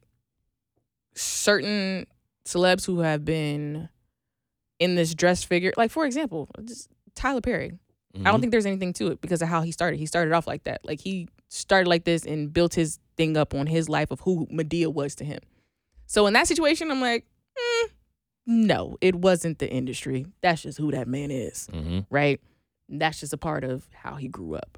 certain 1.16 2.06
celebs 2.46 2.86
who 2.86 3.00
have 3.00 3.26
been 3.26 3.90
in 4.80 4.96
this 4.96 5.14
dress 5.16 5.44
figure, 5.44 5.74
like 5.78 5.92
for 5.92 6.06
example, 6.06 6.48
just 6.66 6.90
Tyler 7.16 7.42
Perry. 7.42 7.72
I 8.16 8.20
Mhm. 8.20 8.24
don't 8.26 8.40
think 8.40 8.52
there's 8.52 8.66
anything 8.66 8.94
to 8.94 9.08
it 9.08 9.22
because 9.22 9.42
of 9.42 9.48
how 9.48 9.62
he 9.62 9.72
started. 9.72 9.98
He 9.98 10.06
started 10.06 10.34
off 10.34 10.48
like 10.48 10.64
that. 10.64 10.84
Like 10.86 11.00
he 11.02 11.28
started 11.50 11.90
like 11.90 12.04
this 12.04 12.26
and 12.26 12.52
built 12.52 12.74
his 12.74 13.00
thing 13.16 13.38
up 13.38 13.54
on 13.54 13.68
his 13.68 13.90
life 13.90 14.12
of 14.12 14.22
who 14.22 14.46
Madea 14.48 14.92
was 14.94 15.16
to 15.16 15.26
him. 15.26 15.40
So 16.06 16.26
in 16.28 16.34
that 16.34 16.48
situation, 16.48 16.90
I'm 16.92 17.02
like, 17.02 17.26
no, 18.48 18.98
it 19.02 19.14
wasn't 19.16 19.60
the 19.60 19.70
industry. 19.70 20.26
That's 20.42 20.64
just 20.64 20.78
who 20.80 20.90
that 20.92 21.08
man 21.08 21.30
is, 21.30 21.68
Mm-hmm. 21.72 22.00
right? 22.10 22.42
That's 22.90 23.20
just 23.20 23.34
a 23.34 23.38
part 23.38 23.64
of 23.66 23.86
how 23.94 24.16
he 24.16 24.28
grew 24.30 24.56
up. 24.56 24.78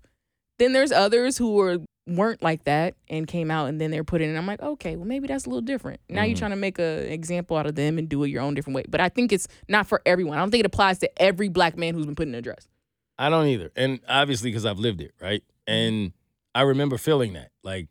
Then 0.58 0.74
there's 0.74 0.92
others 0.92 1.38
who 1.38 1.54
were 1.54 1.78
weren't 2.08 2.42
like 2.42 2.64
that 2.64 2.96
and 3.08 3.28
came 3.28 3.52
out 3.52 3.68
and 3.70 3.80
then 3.80 3.92
they're 3.92 4.04
put 4.04 4.20
in 4.20 4.30
and 4.30 4.38
I'm 4.38 4.48
like, 4.48 4.60
okay, 4.64 4.96
well 4.96 5.06
maybe 5.06 5.28
that's 5.28 5.46
a 5.46 5.50
little 5.50 5.62
different. 5.62 6.00
Now 6.10 6.24
you're 6.24 6.36
Mhm. 6.36 6.40
trying 6.40 6.52
to 6.52 6.58
make 6.58 6.80
an 6.80 7.06
example 7.06 7.56
out 7.56 7.68
of 7.68 7.76
them 7.76 8.00
and 8.00 8.10
do 8.10 8.24
it 8.24 8.30
your 8.30 8.42
own 8.42 8.56
different 8.56 8.76
way. 8.76 8.84
But 8.90 9.00
I 9.00 9.10
think 9.10 9.32
it's 9.32 9.48
not 9.68 9.86
for 9.86 10.02
everyone. 10.08 10.38
I 10.40 10.42
don't 10.42 10.50
think 10.50 10.62
it 10.62 10.66
applies 10.66 10.98
to 11.00 11.22
every 11.22 11.50
black 11.50 11.78
man 11.78 11.94
who's 11.94 12.08
been 12.08 12.16
put 12.16 12.28
in 12.28 12.34
a 12.34 12.42
dress. 12.42 12.68
I 13.20 13.30
don't 13.30 13.46
either. 13.46 13.72
And 13.76 14.00
obviously, 14.10 14.50
because 14.50 14.66
I've 14.66 14.80
lived 14.80 15.02
it, 15.02 15.14
right? 15.22 15.44
And 15.68 16.14
I 16.56 16.62
remember 16.64 16.98
feeling 16.98 17.34
that. 17.34 17.52
Like, 17.64 17.90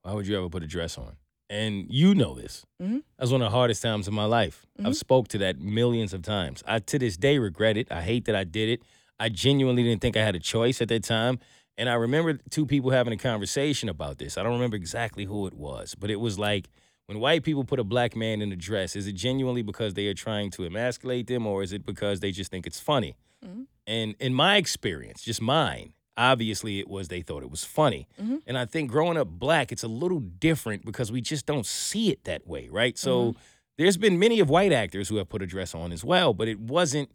why 0.00 0.14
would 0.14 0.26
you 0.26 0.38
ever 0.38 0.48
put 0.48 0.62
a 0.62 0.66
dress 0.66 0.96
on? 0.96 1.16
And 1.50 1.86
you 1.90 2.14
know 2.14 2.34
this. 2.36 2.64
Mhm. 2.80 3.02
That's 3.18 3.32
one 3.32 3.42
of 3.42 3.46
the 3.50 3.56
hardest 3.56 3.82
times 3.82 4.06
in 4.06 4.14
my 4.14 4.24
life. 4.24 4.64
Mhm. 4.78 4.86
I've 4.86 4.96
spoke 4.96 5.26
to 5.28 5.38
that 5.38 5.58
millions 5.58 6.14
of 6.14 6.22
times. 6.22 6.62
I 6.66 6.78
to 6.78 6.98
this 6.98 7.16
day 7.16 7.38
regret 7.38 7.76
it. 7.76 7.90
I 7.90 8.02
hate 8.02 8.24
that 8.26 8.36
I 8.36 8.44
did 8.44 8.68
it. 8.68 8.82
I 9.18 9.28
genuinely 9.30 9.82
didn't 9.82 10.00
think 10.00 10.16
I 10.16 10.22
had 10.22 10.36
a 10.36 10.38
choice 10.40 10.80
at 10.80 10.88
that 10.88 11.02
time. 11.02 11.40
And 11.76 11.88
I 11.88 11.94
remember 11.94 12.38
two 12.50 12.66
people 12.66 12.90
having 12.90 13.12
a 13.12 13.16
conversation 13.16 13.88
about 13.88 14.18
this. 14.18 14.38
I 14.38 14.44
don't 14.44 14.52
remember 14.52 14.76
exactly 14.76 15.24
who 15.24 15.46
it 15.48 15.54
was, 15.54 15.96
but 15.96 16.08
it 16.10 16.20
was 16.20 16.38
like 16.38 16.68
when 17.06 17.18
white 17.18 17.42
people 17.42 17.64
put 17.64 17.80
a 17.80 17.84
black 17.84 18.14
man 18.14 18.40
in 18.40 18.52
a 18.52 18.56
dress, 18.56 18.94
is 18.94 19.08
it 19.08 19.14
genuinely 19.14 19.62
because 19.62 19.94
they 19.94 20.06
are 20.06 20.14
trying 20.14 20.50
to 20.52 20.64
emasculate 20.64 21.26
them 21.26 21.46
or 21.48 21.64
is 21.64 21.72
it 21.72 21.84
because 21.84 22.20
they 22.20 22.30
just 22.30 22.52
think 22.52 22.64
it's 22.66 22.78
funny? 22.78 23.16
Mhm. 23.44 23.66
And 23.88 24.14
in 24.20 24.34
my 24.34 24.56
experience, 24.56 25.22
just 25.22 25.42
mine, 25.42 25.94
obviously 26.20 26.78
it 26.78 26.88
was 26.88 27.08
they 27.08 27.22
thought 27.22 27.42
it 27.42 27.50
was 27.50 27.64
funny. 27.64 28.06
Mhm. 28.20 28.42
And 28.46 28.58
I 28.58 28.66
think 28.66 28.90
growing 28.90 29.16
up 29.16 29.28
black, 29.28 29.72
it's 29.72 29.82
a 29.82 29.88
little 29.88 30.20
different 30.20 30.84
because 30.84 31.10
we 31.10 31.20
just 31.20 31.46
don't 31.46 31.66
see 31.66 32.10
it 32.10 32.24
that 32.24 32.46
way, 32.46 32.68
right? 32.68 32.98
So 32.98 33.34
there's 33.78 33.96
been 33.96 34.18
many 34.18 34.38
of 34.40 34.50
white 34.50 34.72
actors 34.72 35.08
who 35.08 35.16
have 35.16 35.28
put 35.28 35.40
a 35.42 35.46
dress 35.46 35.74
on 35.74 35.90
as 35.92 36.04
well, 36.04 36.34
but 36.34 36.46
it 36.48 36.60
wasn't 36.60 37.10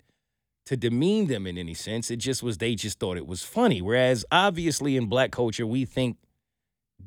to 0.65 0.75
demean 0.75 1.27
them 1.27 1.45
in 1.45 1.57
any 1.59 1.75
sense. 1.75 2.09
It 2.09 2.17
just 2.17 2.41
was 2.41 2.57
they 2.57 2.73
just 2.73 2.97
thought 2.99 3.17
it 3.17 3.27
was 3.27 3.43
funny. 3.43 3.81
Whereas 3.83 4.25
obviously 4.31 4.97
in 4.97 5.05
black 5.05 5.31
culture, 5.31 5.67
we 5.67 5.85
think 5.85 6.17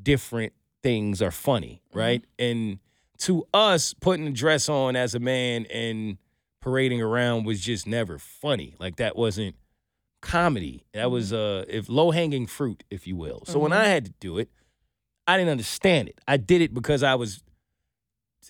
different 0.02 0.52
things 0.82 1.20
are 1.20 1.32
funny, 1.32 1.82
right? 1.92 2.24
And 2.38 2.78
to 3.18 3.46
us, 3.52 3.94
putting 3.94 4.28
a 4.28 4.30
dress 4.30 4.68
on 4.68 4.94
as 4.94 5.14
a 5.14 5.18
man 5.18 5.66
and 5.66 6.18
parading 6.60 7.02
around 7.02 7.44
was 7.44 7.60
just 7.60 7.86
never 7.86 8.18
funny. 8.18 8.74
Like 8.78 8.96
that 8.96 9.16
wasn't 9.16 9.56
comedy. 10.20 10.84
That 10.94 11.10
was 11.10 11.32
uh 11.32 11.64
if 11.68 11.88
low 11.88 12.10
hanging 12.10 12.46
fruit, 12.46 12.84
if 12.90 13.06
you 13.06 13.16
will. 13.16 13.42
So 13.46 13.58
when 13.58 13.70
Mhm. 13.72 13.76
I 13.76 13.84
had 13.86 14.04
to 14.06 14.12
do 14.20 14.38
it, 14.38 14.50
I 15.26 15.36
didn't 15.36 15.50
understand 15.50 16.08
it. 16.08 16.18
I 16.26 16.36
did 16.36 16.60
it 16.62 16.74
because 16.74 17.02
I 17.02 17.14
was 17.14 17.42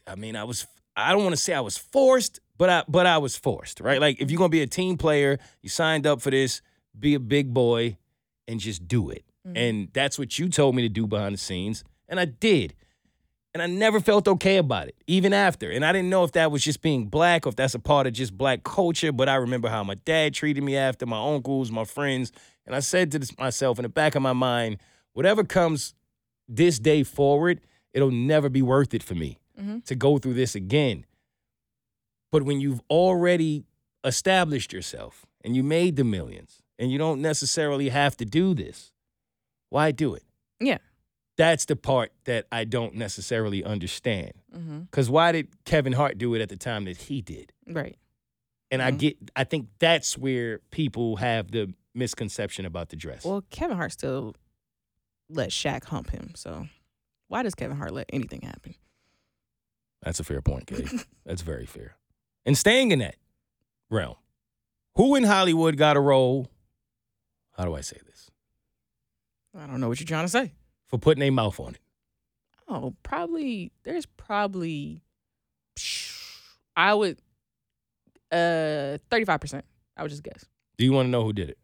I 0.06 0.14
mean, 0.14 0.36
I 0.36 0.44
was 0.44 0.66
I 0.96 1.12
don't 1.12 1.22
want 1.22 1.34
to 1.36 1.40
say 1.40 1.54
I 1.54 1.60
was 1.60 1.76
forced, 1.76 2.40
but 2.56 2.68
I 2.70 2.84
but 2.88 3.06
I 3.06 3.18
was 3.18 3.36
forced, 3.36 3.80
right? 3.80 4.00
Like 4.00 4.20
if 4.20 4.30
you're 4.30 4.38
gonna 4.38 4.48
be 4.48 4.62
a 4.62 4.66
team 4.66 4.96
player, 4.96 5.38
you 5.62 5.68
signed 5.68 6.06
up 6.06 6.20
for 6.20 6.30
this, 6.30 6.62
be 6.98 7.14
a 7.14 7.20
big 7.20 7.52
boy 7.54 7.98
and 8.46 8.58
just 8.60 8.88
do 8.88 9.10
it. 9.10 9.24
Mhm. 9.46 9.56
And 9.56 9.88
that's 9.92 10.18
what 10.18 10.38
you 10.38 10.48
told 10.48 10.74
me 10.74 10.82
to 10.82 10.88
do 10.88 11.06
behind 11.06 11.34
the 11.34 11.38
scenes. 11.38 11.84
And 12.08 12.18
I 12.18 12.24
did. 12.24 12.74
And 13.60 13.72
I 13.72 13.74
never 13.74 13.98
felt 13.98 14.28
okay 14.28 14.56
about 14.58 14.86
it, 14.86 14.94
even 15.08 15.32
after. 15.32 15.68
And 15.70 15.84
I 15.84 15.90
didn't 15.92 16.10
know 16.10 16.22
if 16.22 16.30
that 16.32 16.52
was 16.52 16.62
just 16.62 16.80
being 16.80 17.06
black 17.06 17.44
or 17.44 17.48
if 17.48 17.56
that's 17.56 17.74
a 17.74 17.80
part 17.80 18.06
of 18.06 18.12
just 18.12 18.38
black 18.38 18.62
culture. 18.62 19.10
But 19.10 19.28
I 19.28 19.34
remember 19.34 19.68
how 19.68 19.82
my 19.82 19.96
dad 19.96 20.32
treated 20.32 20.62
me 20.62 20.76
after, 20.76 21.06
my 21.06 21.34
uncles, 21.34 21.70
my 21.72 21.84
friends. 21.84 22.30
And 22.66 22.76
I 22.76 22.80
said 22.80 23.10
to 23.12 23.34
myself 23.36 23.78
in 23.80 23.82
the 23.82 23.88
back 23.88 24.14
of 24.14 24.22
my 24.22 24.32
mind, 24.32 24.78
whatever 25.12 25.42
comes 25.42 25.94
this 26.48 26.78
day 26.78 27.02
forward, 27.02 27.60
it'll 27.92 28.12
never 28.12 28.48
be 28.48 28.62
worth 28.62 28.94
it 28.94 29.02
for 29.02 29.16
me 29.16 29.38
Mhm. 29.60 29.84
to 29.86 29.96
go 29.96 30.18
through 30.18 30.34
this 30.34 30.54
again. 30.54 31.04
But 32.30 32.44
when 32.44 32.60
you've 32.60 32.80
already 32.88 33.64
established 34.04 34.72
yourself 34.72 35.26
and 35.42 35.56
you 35.56 35.64
made 35.64 35.96
the 35.96 36.04
millions 36.04 36.62
and 36.78 36.92
you 36.92 36.98
don't 36.98 37.20
necessarily 37.20 37.88
have 37.88 38.16
to 38.18 38.24
do 38.24 38.54
this, 38.54 38.92
why 39.68 39.90
do 39.90 40.14
it? 40.14 40.22
Yeah. 40.60 40.78
That's 41.38 41.64
the 41.66 41.76
part 41.76 42.12
that 42.24 42.46
I 42.52 42.64
don't 42.64 42.96
necessarily 42.96 43.64
understand. 43.64 44.32
Because 44.90 45.08
why 45.08 45.32
did 45.32 45.64
Kevin 45.64 45.92
Hart 45.94 46.18
do 46.18 46.34
it 46.34 46.42
at 46.42 46.48
the 46.50 46.56
time 46.56 46.84
that 46.84 46.96
he 46.96 47.22
did? 47.22 47.52
Right. 47.66 47.96
And 48.70 48.82
I 48.82 48.90
Mhm. 48.92 48.98
get, 48.98 49.30
I 49.36 49.44
think 49.44 49.68
that's 49.78 50.18
where 50.18 50.58
people 50.70 51.16
have 51.16 51.50
the 51.52 51.72
misconception 51.94 52.66
about 52.66 52.90
the 52.90 52.96
dress. 52.96 53.24
Well, 53.24 53.42
Kevin 53.50 53.76
Hart 53.76 53.92
still 53.92 54.34
let 55.30 55.50
Shaq 55.50 55.84
hump 55.84 56.10
him. 56.10 56.32
So 56.34 56.68
why 57.28 57.42
does 57.44 57.54
Kevin 57.54 57.76
Hart 57.76 57.92
let 57.94 58.06
anything 58.12 58.42
happen? 58.42 58.74
That's 60.02 60.20
a 60.20 60.24
fair 60.24 60.42
point, 60.42 60.66
Keity. 60.66 61.06
That's 61.24 61.42
very 61.42 61.66
fair. 61.66 61.96
And 62.44 62.58
staying 62.58 62.90
in 62.90 62.98
that 62.98 63.16
realm, 63.90 64.16
who 64.96 65.14
in 65.14 65.22
Hollywood 65.24 65.76
got 65.76 65.96
a 65.96 66.00
role? 66.00 66.48
How 67.56 67.64
do 67.64 67.74
I 67.74 67.80
say 67.80 67.98
this? 68.06 68.30
I 69.56 69.66
don't 69.66 69.80
know 69.80 69.88
what 69.88 69.98
you're 70.00 70.06
trying 70.06 70.24
to 70.24 70.30
say. 70.30 70.52
For 70.88 70.98
putting 70.98 71.22
a 71.22 71.30
mouth 71.30 71.60
on 71.60 71.74
it. 71.74 71.80
Oh, 72.68 72.94
probably 73.02 73.72
there's 73.84 74.06
probably 74.06 75.02
I 76.76 76.94
would 76.94 77.18
uh 78.32 78.98
35%. 79.10 79.62
I 79.96 80.02
would 80.02 80.10
just 80.10 80.22
guess. 80.22 80.44
Do 80.76 80.84
you 80.84 80.92
want 80.92 81.06
to 81.06 81.10
know 81.10 81.24
who 81.24 81.32
did 81.32 81.50
it? 81.50 81.58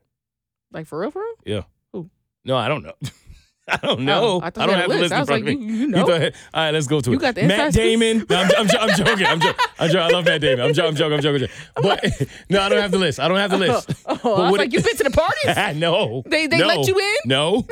Like 0.72 0.86
for 0.86 0.98
real 0.98 1.10
for 1.10 1.20
real? 1.22 1.34
Yeah. 1.44 1.62
Who? 1.92 2.10
No, 2.44 2.56
I 2.56 2.68
don't 2.68 2.82
know. 2.82 2.94
I 3.68 3.76
don't 3.78 4.00
know. 4.00 4.24
Oh, 4.24 4.40
I, 4.42 4.50
thought 4.50 4.64
I 4.64 4.66
don't 4.66 4.76
have 4.76 4.90
a 4.90 4.92
the 4.94 4.98
list. 5.00 5.00
list 5.00 5.12
I 5.12 5.16
in 5.16 5.20
was 5.20 5.28
front 5.28 5.44
like, 5.46 5.54
of 5.54 5.60
me. 5.60 5.66
you, 5.66 5.72
you 5.72 5.80
You 5.80 5.86
know. 5.88 6.06
go 6.06 6.12
ahead. 6.12 6.34
All 6.52 6.62
right, 6.64 6.70
let's 6.74 6.86
go 6.86 7.00
to 7.00 7.10
You 7.10 7.16
it. 7.16 7.20
got 7.20 7.34
the 7.34 7.46
Matt? 7.46 7.72
Damon. 7.72 8.26
No, 8.28 8.36
I'm, 8.36 8.50
I'm, 8.58 8.66
I'm 8.78 8.96
joking. 8.96 9.26
I'm 9.26 9.40
joking. 9.40 9.54
I'm 9.78 9.88
joking. 9.88 10.00
I 10.00 10.08
love 10.08 10.24
Matt 10.26 10.40
Damon. 10.42 10.60
I'm, 10.60 10.66
I'm 10.68 10.74
joking. 10.74 11.12
I'm 11.14 11.20
joking. 11.22 11.22
I'm 11.22 11.22
joking. 11.22 11.48
But 11.82 12.04
no, 12.50 12.60
I 12.60 12.68
don't 12.68 12.82
have 12.82 12.90
the 12.90 12.98
list. 12.98 13.20
I 13.20 13.28
don't 13.28 13.38
have 13.38 13.50
the 13.50 13.56
list. 13.58 13.90
Oh, 14.06 14.34
I 14.34 14.50
was 14.50 14.58
like, 14.58 14.68
it- 14.68 14.74
you 14.74 14.82
been 14.82 14.96
to 14.96 15.04
the 15.04 15.10
parties? 15.10 15.80
no. 15.80 16.22
They- 16.26 16.46
they 16.46 16.58
no, 16.58 16.66
let 16.66 16.86
you 16.86 16.98
in? 16.98 17.14
No. 17.26 17.66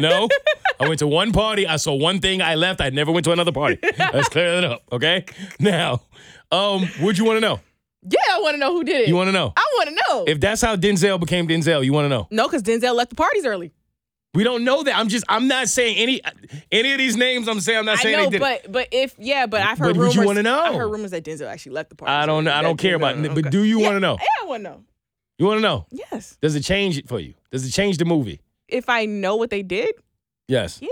No. 0.00 0.28
I 0.80 0.86
went 0.88 0.98
to 1.00 1.06
one 1.08 1.32
party. 1.32 1.66
I 1.66 1.76
saw 1.76 1.94
one 1.94 2.20
thing. 2.20 2.40
I 2.40 2.54
left. 2.54 2.80
I 2.80 2.90
never 2.90 3.10
went 3.12 3.24
to 3.24 3.32
another 3.32 3.52
party. 3.52 3.78
Let's 3.98 4.28
clear 4.28 4.60
that 4.60 4.64
up. 4.64 4.82
Okay. 4.92 5.24
Now, 5.58 6.02
um, 6.52 6.86
what 7.00 7.18
you 7.18 7.24
want 7.24 7.36
to 7.38 7.40
know? 7.40 7.60
yeah, 8.08 8.18
I 8.32 8.40
want 8.40 8.54
to 8.54 8.58
know 8.58 8.72
who 8.72 8.84
did 8.84 9.00
it. 9.02 9.08
You 9.08 9.16
want 9.16 9.28
to 9.28 9.32
know? 9.32 9.52
I 9.56 9.64
want 9.78 9.88
to 9.88 9.94
know. 10.08 10.24
If 10.26 10.38
that's 10.40 10.60
how 10.60 10.76
Denzel 10.76 11.18
became 11.18 11.48
Denzel, 11.48 11.84
you 11.84 11.92
want 11.92 12.04
to 12.04 12.08
know? 12.10 12.28
no, 12.30 12.46
because 12.46 12.62
Denzel 12.62 12.94
left 12.94 13.10
the 13.10 13.16
parties 13.16 13.46
early. 13.46 13.72
We 14.34 14.42
don't 14.44 14.64
know 14.64 14.82
that. 14.82 14.96
I'm 14.96 15.08
just. 15.08 15.24
I'm 15.28 15.46
not 15.48 15.68
saying 15.68 15.96
any 15.96 16.20
any 16.72 16.92
of 16.92 16.98
these 16.98 17.16
names. 17.16 17.46
I'm 17.48 17.60
saying. 17.60 17.78
I'm 17.78 17.84
not 17.84 17.98
saying. 17.98 18.16
I 18.16 18.18
know, 18.18 18.24
they 18.24 18.30
did. 18.38 18.40
but 18.40 18.72
but 18.72 18.88
if 18.90 19.14
yeah, 19.18 19.46
but 19.46 19.60
I've 19.60 19.78
heard 19.78 19.94
But 19.94 19.96
would 19.96 19.98
rumors. 19.98 20.14
you 20.16 20.22
wanna 20.26 20.42
know? 20.42 20.58
I've 20.60 20.74
heard 20.74 20.88
rumors 20.88 21.12
that 21.12 21.24
Denzel 21.24 21.46
actually 21.46 21.72
left 21.72 21.90
the 21.90 21.94
party. 21.96 22.12
I 22.12 22.26
don't. 22.26 22.44
know. 22.44 22.52
I 22.52 22.60
don't 22.62 22.76
care 22.76 22.96
about. 22.96 23.16
it. 23.16 23.34
But 23.34 23.50
do 23.50 23.62
you 23.62 23.78
want 23.78 23.94
to 23.94 24.00
know? 24.00 24.16
Yeah, 24.20 24.26
I 24.42 24.46
want 24.46 24.64
to 24.64 24.70
know. 24.70 24.84
You 25.38 25.46
want 25.46 25.58
to 25.58 25.62
know? 25.62 25.86
Yes. 25.90 26.36
Does 26.40 26.54
it 26.56 26.62
change 26.62 26.98
it 26.98 27.08
for 27.08 27.18
you? 27.20 27.34
Does 27.50 27.66
it 27.66 27.70
change 27.70 27.98
the 27.98 28.04
movie? 28.04 28.40
If 28.68 28.88
I 28.88 29.04
know 29.04 29.36
what 29.36 29.50
they 29.50 29.62
did, 29.62 29.92
Yes. 30.48 30.78
yeah. 30.82 30.88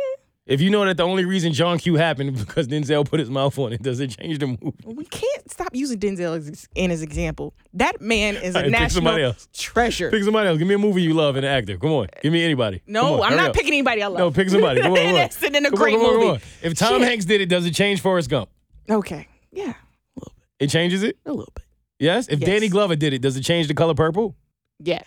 If 0.52 0.60
you 0.60 0.68
know 0.68 0.84
that 0.84 0.98
the 0.98 1.02
only 1.04 1.24
reason 1.24 1.54
John 1.54 1.78
Q 1.78 1.94
happened 1.94 2.36
is 2.36 2.44
because 2.44 2.68
Denzel 2.68 3.08
put 3.08 3.20
his 3.20 3.30
mouth 3.30 3.58
on 3.58 3.72
it, 3.72 3.80
does 3.82 4.00
it 4.00 4.08
change 4.08 4.38
the 4.38 4.48
movie? 4.48 4.74
We 4.84 5.06
can't 5.06 5.50
stop 5.50 5.74
using 5.74 5.98
Denzel 5.98 6.36
as, 6.36 6.68
in 6.74 6.90
his 6.90 7.00
example. 7.00 7.54
That 7.72 8.02
man 8.02 8.36
is 8.36 8.54
a 8.54 8.58
All 8.58 8.64
right, 8.64 8.72
pick 8.74 8.90
somebody 8.90 9.22
national 9.22 9.48
treasure. 9.54 10.10
Pick 10.10 10.22
somebody 10.24 10.50
else. 10.50 10.58
Give 10.58 10.68
me 10.68 10.74
a 10.74 10.78
movie 10.78 11.00
you 11.00 11.14
love 11.14 11.36
and 11.36 11.46
an 11.46 11.52
actor. 11.52 11.78
Come 11.78 11.92
on. 11.92 12.08
Give 12.22 12.30
me 12.34 12.44
anybody. 12.44 12.82
No, 12.86 13.22
on, 13.22 13.30
I'm 13.32 13.36
not 13.38 13.48
up. 13.48 13.54
picking 13.54 13.72
anybody 13.72 14.02
I 14.02 14.08
love. 14.08 14.18
No, 14.18 14.30
pick 14.30 14.50
somebody. 14.50 14.82
Come 14.82 14.92
on, 14.92 14.98
come 14.98 15.06
on. 15.06 15.14
That's 15.14 15.42
in 15.42 15.56
a 15.56 15.62
Come 15.62 15.72
on, 15.72 15.78
great 15.80 15.96
come 15.96 16.04
on, 16.06 16.20
come 16.20 16.30
on. 16.32 16.40
If 16.62 16.74
Tom 16.74 17.00
Shit. 17.00 17.08
Hanks 17.08 17.24
did 17.24 17.40
it, 17.40 17.46
does 17.48 17.64
it 17.64 17.74
change 17.74 18.02
Forrest 18.02 18.28
Gump? 18.28 18.50
Okay. 18.90 19.26
Yeah. 19.52 19.62
A 19.62 20.18
little 20.18 20.34
bit. 20.36 20.44
It 20.60 20.68
changes 20.68 21.02
it? 21.02 21.16
A 21.24 21.30
little 21.32 21.50
bit. 21.54 21.64
Yes? 21.98 22.28
If 22.28 22.40
Yes. 22.40 22.46
Danny 22.46 22.68
Glover 22.68 22.94
did 22.94 23.14
it, 23.14 23.22
does 23.22 23.38
it 23.38 23.42
change 23.42 23.68
the 23.68 23.74
color 23.74 23.94
purple? 23.94 24.36
Yeah. 24.80 25.00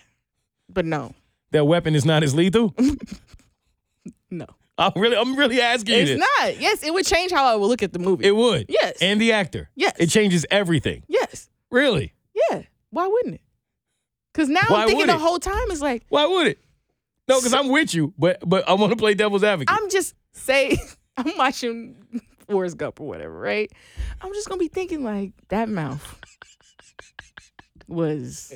But 0.70 0.86
no. 0.86 1.14
That 1.52 1.66
weapon 1.66 1.94
is 1.94 2.04
not 2.04 2.24
as 2.24 2.34
lethal? 2.34 2.74
No. 4.32 4.48
I'm 4.78 4.92
really 4.96 5.16
I'm 5.16 5.36
really 5.36 5.62
asking 5.62 5.96
you 5.96 6.02
It's 6.16 6.20
not. 6.40 6.60
Yes, 6.60 6.84
it 6.84 6.94
would 6.94 7.06
change 7.06 7.32
how 7.32 7.46
I 7.46 7.56
would 7.56 7.68
look 7.68 7.82
at 7.84 7.94
the 7.94 8.00
movie. 8.00 8.26
It 8.26 8.36
would. 8.36 8.66
Yes. 8.70 8.98
And 9.02 9.20
the 9.22 9.32
actor. 9.32 9.70
Yes. 9.76 9.94
It 10.00 10.08
changes 10.08 10.46
everything. 10.52 11.04
yes. 11.08 11.50
Really? 11.72 12.14
Yeah. 12.34 12.64
Why 12.90 13.08
wouldn't 13.08 13.36
it? 13.36 13.42
Because 14.34 14.50
now 14.50 14.62
Why 14.68 14.82
I'm 14.82 14.88
thinking 14.88 15.08
the 15.08 15.18
whole 15.18 15.40
time 15.40 15.72
is 15.72 15.82
like, 15.82 16.04
Why 16.10 16.26
would 16.26 16.48
it? 16.48 16.60
No, 17.28 17.40
because 17.40 17.54
I'm 17.54 17.70
with 17.70 17.94
you, 17.94 18.14
but 18.18 18.48
but 18.48 18.68
I 18.70 18.74
want 18.74 18.92
to 18.92 18.98
play 18.98 19.14
devil's 19.14 19.44
advocate. 19.44 19.76
I'm 19.76 19.90
just 19.90 20.14
say 20.34 20.78
I'm 21.18 21.32
watching 21.38 21.96
Forrest 22.48 22.78
Gump 22.78 23.02
or 23.02 23.08
whatever, 23.08 23.38
right? 23.40 23.72
I'm 24.22 24.34
just 24.34 24.48
gonna 24.48 24.60
be 24.60 24.68
thinking 24.68 25.04
like 25.04 25.32
that 25.50 25.70
mouth 25.70 26.20
was 27.88 28.54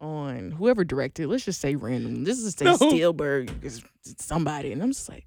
on 0.00 0.52
whoever 0.52 0.84
directed. 0.84 1.26
Let's 1.28 1.44
just 1.44 1.60
say 1.60 1.74
random. 1.76 2.24
This 2.24 2.38
is 2.38 2.54
say 2.54 2.64
No. 2.64 2.76
Spielberg, 2.76 3.50
is 3.62 3.82
somebody, 4.18 4.72
and 4.72 4.82
I'm 4.82 4.90
just 4.92 5.08
like, 5.08 5.26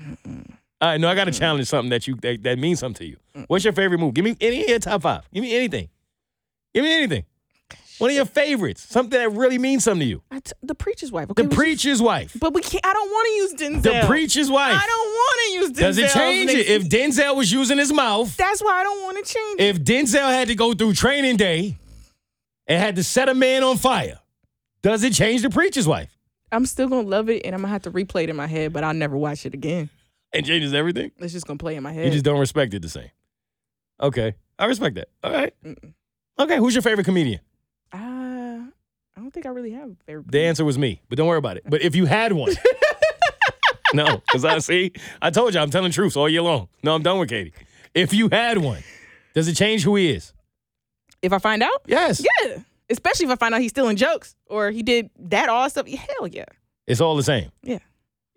mm-mm. 0.00 0.50
All 0.80 0.90
right, 0.90 1.00
no, 1.00 1.08
I 1.08 1.14
got 1.14 1.24
to 1.24 1.30
challenge 1.32 1.66
something 1.68 1.88
that 1.90 2.06
you 2.06 2.16
that, 2.16 2.42
that 2.42 2.58
means 2.58 2.80
something 2.80 3.06
to 3.06 3.06
you. 3.06 3.44
What's 3.48 3.64
your 3.64 3.72
favorite 3.72 3.98
movie? 3.98 4.12
Give 4.12 4.24
me 4.24 4.36
any 4.40 4.62
of 4.62 4.68
your 4.68 4.78
top 4.78 5.02
five. 5.02 5.22
Give 5.32 5.42
me 5.42 5.56
anything. 5.56 5.88
Give 6.74 6.84
me 6.84 6.92
anything. 6.94 7.24
One 7.98 8.10
of 8.10 8.16
your 8.16 8.26
favorites. 8.26 8.82
Something 8.86 9.18
that 9.18 9.32
really 9.32 9.56
means 9.56 9.84
something 9.84 10.00
to 10.00 10.04
you. 10.04 10.22
I 10.30 10.40
t- 10.40 10.52
the 10.62 10.74
preacher's 10.74 11.10
wife. 11.10 11.30
Okay, 11.30 11.44
The 11.44 11.48
preacher's 11.54 12.02
wife. 12.02 12.36
But 12.38 12.52
we 12.52 12.60
can't. 12.60 12.84
I 12.84 12.92
don't 12.92 13.08
want 13.08 13.26
to 13.26 13.32
use 13.32 13.54
Denzel. 13.54 13.82
The 14.02 14.06
preacher's 14.06 14.50
wife. 14.50 14.78
I 14.78 14.86
don't 14.86 15.08
want 15.08 15.40
to 15.46 15.52
use 15.54 15.70
Denzel. 15.70 15.80
Does 15.80 15.98
it 15.98 16.10
change 16.10 16.50
it? 16.50 16.66
If 16.66 16.88
Denzel 16.90 17.34
was 17.34 17.50
using 17.50 17.78
his 17.78 17.90
mouth, 17.90 18.36
that's 18.36 18.62
why 18.62 18.72
I 18.80 18.82
don't 18.82 19.02
want 19.02 19.24
to 19.26 19.32
change. 19.32 19.60
it. 19.60 19.64
if 19.64 19.78
Denzel 19.82 20.28
had 20.30 20.48
to 20.48 20.54
go 20.54 20.74
through 20.74 20.92
training 20.92 21.38
day 21.38 21.78
and 22.66 22.80
had 22.80 22.96
to 22.96 23.04
set 23.04 23.28
a 23.28 23.34
man 23.34 23.62
on 23.62 23.76
fire, 23.76 24.18
does 24.82 25.02
it 25.04 25.12
change 25.12 25.42
the 25.42 25.50
preacher's 25.50 25.86
wife? 25.86 26.16
I'm 26.52 26.66
still 26.66 26.88
gonna 26.88 27.08
love 27.08 27.28
it, 27.28 27.42
and 27.44 27.54
I'm 27.54 27.60
gonna 27.62 27.72
have 27.72 27.82
to 27.82 27.90
replay 27.90 28.24
it 28.24 28.30
in 28.30 28.36
my 28.36 28.46
head, 28.46 28.72
but 28.72 28.84
I'll 28.84 28.94
never 28.94 29.16
watch 29.16 29.44
it 29.46 29.54
again. 29.54 29.90
It 30.32 30.44
changes 30.44 30.74
everything. 30.74 31.12
It's 31.18 31.32
just 31.32 31.46
gonna 31.46 31.58
play 31.58 31.76
in 31.76 31.82
my 31.82 31.92
head. 31.92 32.06
You 32.06 32.12
just 32.12 32.24
don't 32.24 32.38
respect 32.38 32.74
it 32.74 32.82
the 32.82 32.88
same. 32.88 33.10
Okay. 34.00 34.34
I 34.58 34.66
respect 34.66 34.94
that. 34.96 35.08
All 35.22 35.32
right. 35.32 35.52
Okay. 36.38 36.56
Who's 36.58 36.74
your 36.74 36.82
favorite 36.82 37.04
comedian? 37.04 37.40
Uh, 37.92 37.96
I 37.98 39.20
don't 39.20 39.32
think 39.32 39.46
I 39.46 39.50
really 39.50 39.72
have 39.72 39.90
a 39.90 39.96
favorite. 40.04 40.30
The 40.30 40.40
answer 40.40 40.64
was 40.64 40.78
me, 40.78 41.00
but 41.08 41.16
don't 41.16 41.26
worry 41.26 41.38
about 41.38 41.56
it. 41.56 41.64
But 41.66 41.82
if 41.82 41.94
you 41.96 42.04
had 42.06 42.32
one, 42.32 42.52
no, 43.94 44.16
because 44.18 44.44
I 44.44 44.58
see, 44.58 44.92
I 45.22 45.30
told 45.30 45.54
you 45.54 45.60
I'm 45.60 45.70
telling 45.70 45.92
truths 45.92 46.16
all 46.16 46.28
year 46.28 46.42
long. 46.42 46.68
No, 46.82 46.94
I'm 46.94 47.02
done 47.02 47.18
with 47.18 47.30
Keity. 47.30 47.52
If 47.94 48.12
you 48.12 48.28
had 48.30 48.58
one, 48.58 48.82
does 49.34 49.48
it 49.48 49.54
change 49.54 49.82
who 49.84 49.96
he 49.96 50.10
is? 50.10 50.32
If 51.26 51.32
I 51.32 51.38
find 51.38 51.62
out, 51.62 51.82
Yes. 51.86 52.24
yeah. 52.44 52.58
Especially 52.88 53.26
if 53.26 53.32
I 53.32 53.36
find 53.36 53.54
out 53.54 53.60
he's 53.60 53.72
stealing 53.72 53.96
jokes 53.96 54.36
or 54.46 54.70
he 54.70 54.82
did 54.82 55.10
that 55.18 55.48
all 55.48 55.68
stuff. 55.68 55.86
Hell 55.88 56.26
yeah. 56.28 56.44
It's 56.86 57.00
all 57.00 57.16
the 57.16 57.22
same. 57.24 57.50
Yeah. 57.62 57.78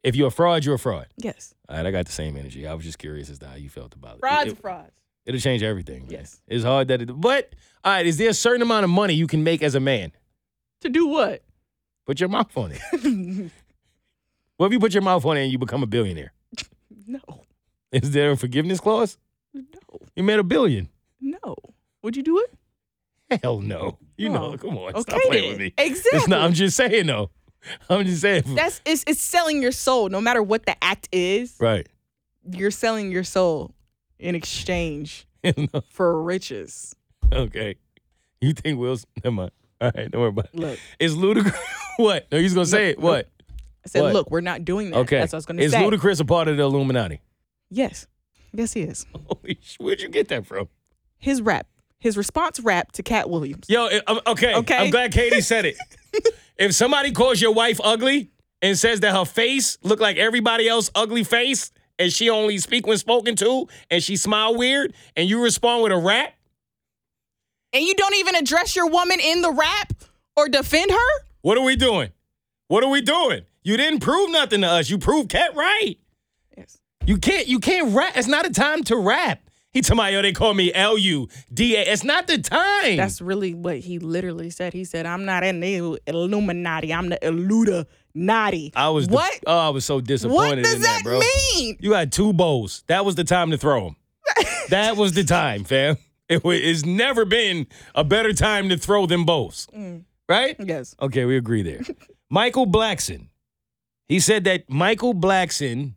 If 0.04 0.16
you're 0.16 0.30
a 0.30 0.32
fraud, 0.32 0.66
you're 0.66 0.76
a 0.76 0.80
fraud. 0.80 1.08
Yes. 1.18 1.54
All 1.68 1.78
right, 1.78 1.86
I 1.86 1.92
got 1.92 2.06
the 2.08 2.12
same 2.12 2.36
energy. 2.36 2.66
I 2.66 2.74
was 2.74 2.84
just 2.84 2.98
curious 2.98 3.30
as 3.30 3.38
to 3.40 3.48
how 3.48 3.56
you 3.56 3.70
felt 3.70 3.94
about 3.94 4.16
it. 4.16 4.20
Frauds, 4.22 4.52
It, 4.54 4.58
frauds. 4.58 4.92
It'll 5.26 5.40
change 5.40 5.62
everything. 5.62 6.04
man. 6.04 6.12
Yes. 6.12 6.42
It's 6.48 6.64
hard 6.64 6.88
that 6.88 7.02
it, 7.04 7.10
but 7.22 7.54
all 7.84 7.92
right, 7.94 8.06
is 8.08 8.18
there 8.18 8.30
a 8.30 8.34
certain 8.34 8.62
amount 8.64 8.86
of 8.86 8.90
money 8.90 9.14
you 9.14 9.28
can 9.28 9.44
make 9.44 9.62
as 9.62 9.76
a 9.76 9.80
man? 9.80 10.12
To 10.82 10.90
do 10.90 11.06
what? 11.08 11.44
Put 12.08 12.20
your 12.20 12.30
mouth 12.30 12.56
on 12.58 12.72
it. 12.74 13.52
What 14.58 14.66
if 14.68 14.74
you 14.74 14.80
put 14.80 14.94
your 14.94 15.04
mouth 15.04 15.24
on 15.26 15.38
it 15.38 15.44
and 15.44 15.52
you 15.54 15.58
become 15.58 15.84
a 15.84 15.88
billionaire? 15.88 16.34
no. 17.08 17.20
Is 17.94 18.12
there 18.12 18.32
a 18.32 18.36
forgiveness 18.38 18.80
clause? 18.82 19.18
No. 19.54 19.64
You 20.16 20.24
made 20.24 20.38
a 20.40 20.44
billion. 20.44 20.90
No. 21.22 21.56
Would 22.04 22.18
you 22.18 22.24
do 22.24 22.40
it? 22.40 22.54
Hell 23.44 23.60
no. 23.62 23.98
You 24.18 24.30
know, 24.30 24.54
Oh. 24.54 24.58
come 24.58 24.78
on. 24.78 24.90
Okay. 24.92 25.02
Stop 25.02 25.22
playing 25.24 25.42
then. 25.44 25.50
with 25.52 25.60
me. 25.60 25.74
Exactly. 25.78 26.18
It's 26.20 26.28
not, 26.28 26.42
I'm 26.42 26.54
just 26.54 26.76
saying 26.76 27.06
though. 27.08 27.30
I'm 27.90 28.06
just 28.06 28.22
saying. 28.22 28.44
That's 28.56 28.82
it's 28.86 29.04
it's 29.08 29.22
selling 29.22 29.62
your 29.62 29.72
soul. 29.72 30.10
No 30.10 30.22
matter 30.22 30.42
what 30.42 30.66
the 30.66 30.82
act 30.84 31.10
is, 31.12 31.56
right. 31.60 31.88
you're 32.52 32.72
selling 32.72 33.12
your 33.12 33.24
soul 33.24 33.72
in 34.18 34.34
exchange 34.36 35.28
for 35.90 36.22
riches. 36.24 36.96
okay. 37.32 37.76
You 38.42 38.54
think 38.54 38.80
Will's 38.80 39.06
never 39.24 39.34
mind. 39.36 39.52
All 39.82 39.92
right, 39.96 40.10
don't 40.10 40.22
worry 40.22 40.30
about 40.30 40.46
it. 40.46 40.56
Look, 40.56 40.80
Is 41.00 41.16
Ludacris 41.16 41.54
what? 41.98 42.28
No, 42.32 42.40
he's 42.40 42.54
gonna 42.54 42.66
say 42.66 42.92
it. 42.92 42.98
Nope, 43.00 43.04
What? 43.04 43.30
I 43.86 43.88
said, 43.90 44.02
What? 44.02 44.14
look, 44.14 44.32
we're 44.32 44.42
not 44.42 44.64
doing 44.66 44.92
that. 44.92 44.98
Okay. 45.00 45.20
That's 45.20 45.32
what 45.34 45.38
I 45.38 45.40
was 45.40 45.46
gonna 45.46 45.60
say. 45.62 45.66
Is 45.66 45.72
say. 45.74 45.84
Ludacris 45.84 46.20
a 46.22 46.26
part 46.26 46.48
of 46.48 46.58
the 46.58 46.64
Illuminati? 46.64 47.22
yes. 47.70 48.08
Yes, 48.52 48.74
he 48.74 48.82
is. 48.82 49.06
Holy 49.28 49.60
sh- 49.62 49.76
where'd 49.80 50.02
you 50.02 50.10
get 50.10 50.28
that 50.30 50.46
from? 50.46 50.70
His 51.20 51.40
rap, 51.42 51.68
his 52.00 52.18
response 52.18 52.60
rap 52.60 52.92
to 52.94 53.04
Katt 53.04 53.30
Williams. 53.30 53.66
Yo, 53.70 53.86
I- 53.88 54.02
um, 54.08 54.20
I'm, 54.26 54.32
okay. 54.34 54.56
Okay. 54.56 54.78
I'm 54.78 54.90
glad 54.92 55.12
Keity 55.12 55.44
said 55.44 55.66
it. 55.66 55.78
if 56.58 56.74
somebody 56.74 57.12
calls 57.12 57.42
your 57.42 57.54
wife 57.54 57.80
ugly 57.84 58.30
and 58.62 58.78
says 58.78 59.00
that 59.02 59.16
her 59.16 59.26
face 59.26 59.78
look 59.84 60.00
like 60.00 60.18
everybody 60.18 60.68
else 60.68 60.90
ugly 60.96 61.24
face 61.24 61.72
and 61.98 62.12
she 62.12 62.30
only 62.30 62.58
speak 62.58 62.88
when 62.88 62.98
spoken 62.98 63.36
to 63.38 63.68
and 63.92 64.02
she 64.02 64.16
smile 64.16 64.56
weird 64.56 64.94
and 65.16 65.30
you 65.30 65.44
respond 65.44 65.84
with 65.84 65.92
a 65.92 65.98
rap, 65.98 66.34
And 67.74 67.84
you 67.84 67.94
don't 67.96 68.16
even 68.16 68.36
address 68.36 68.76
your 68.76 68.88
woman 68.90 69.20
in 69.20 69.42
the 69.42 69.52
rap 69.52 69.94
or 70.36 70.48
defend 70.50 70.92
her? 70.92 71.24
what 71.42 71.58
are 71.58 71.64
we 71.64 71.76
doing? 71.76 72.10
What 72.68 72.84
are 72.84 72.90
we 72.90 73.02
doing? 73.02 73.42
You 73.64 73.78
didn't 73.78 74.00
prove 74.00 74.30
nothing 74.32 74.62
to 74.62 74.68
us. 74.68 74.90
You 74.90 74.98
proved 74.98 75.30
Katt 75.30 75.56
right. 75.56 75.96
Yes. 76.58 76.78
You 77.06 77.18
can't 77.18 77.48
you 77.48 77.60
can't 77.60 77.94
rap. 77.96 78.14
It's 78.16 78.28
not 78.28 78.46
a 78.46 78.50
time 78.52 78.84
to 78.86 78.96
rap. 78.98 79.42
He 79.72 79.82
told 79.82 80.00
me, 80.00 80.12
yo, 80.12 80.22
they 80.24 80.32
call 80.32 80.54
me 80.56 80.74
L 80.74 80.98
U 80.98 81.28
D 81.54 81.76
A. 81.76 81.82
It's 81.82 82.04
not 82.04 82.26
the 82.26 82.40
time. 82.40 82.98
That's 82.98 83.22
really 83.22 83.54
what 83.54 83.78
he 83.78 84.00
literally 84.00 84.50
said. 84.50 84.74
He 84.74 84.84
said, 84.84 85.06
I'm 85.06 85.26
not 85.26 85.44
in 85.44 85.60
the 85.60 86.00
Illuminati. 86.08 86.92
I'm 86.94 87.10
the 87.10 87.20
Illuminati. 87.26 88.72
I 88.76 88.90
was 88.90 89.08
the- 89.08 89.14
What? 89.14 89.40
oh, 89.46 89.58
I 89.58 89.70
was 89.70 89.86
so 89.86 90.02
disappointed 90.02 90.38
What 90.38 90.58
in 90.58 90.64
does 90.64 90.80
that, 90.82 91.02
that 91.04 91.04
bro. 91.04 91.20
mean? 91.20 91.78
You 91.80 91.94
had 91.94 92.12
two 92.12 92.34
bowls. 92.34 92.84
That 92.88 93.06
was 93.06 93.16
the 93.16 93.24
time 93.24 93.52
to 93.52 93.58
throw 93.58 93.84
them. 93.86 93.96
that 94.70 94.98
was 94.98 95.14
the 95.14 95.24
time, 95.24 95.64
fam. 95.64 95.98
It 96.28 96.44
wa- 96.44 96.52
it's 96.52 96.86
never 96.86 97.26
been 97.26 97.68
a 97.96 98.04
better 98.04 98.34
time 98.34 98.70
to 98.70 98.78
throw 98.78 99.06
them 99.06 99.26
bowls. 99.26 99.68
Mm. 99.76 100.04
Right? 100.28 100.56
Yes. 100.60 100.96
Okay, 101.02 101.26
we 101.26 101.38
agree 101.38 101.64
there. 101.64 101.82
Michael 102.30 102.68
Blackson. 102.68 103.28
He 104.08 104.20
said 104.20 104.44
that 104.46 104.70
Michael 104.70 105.14
Blackson 105.16 105.94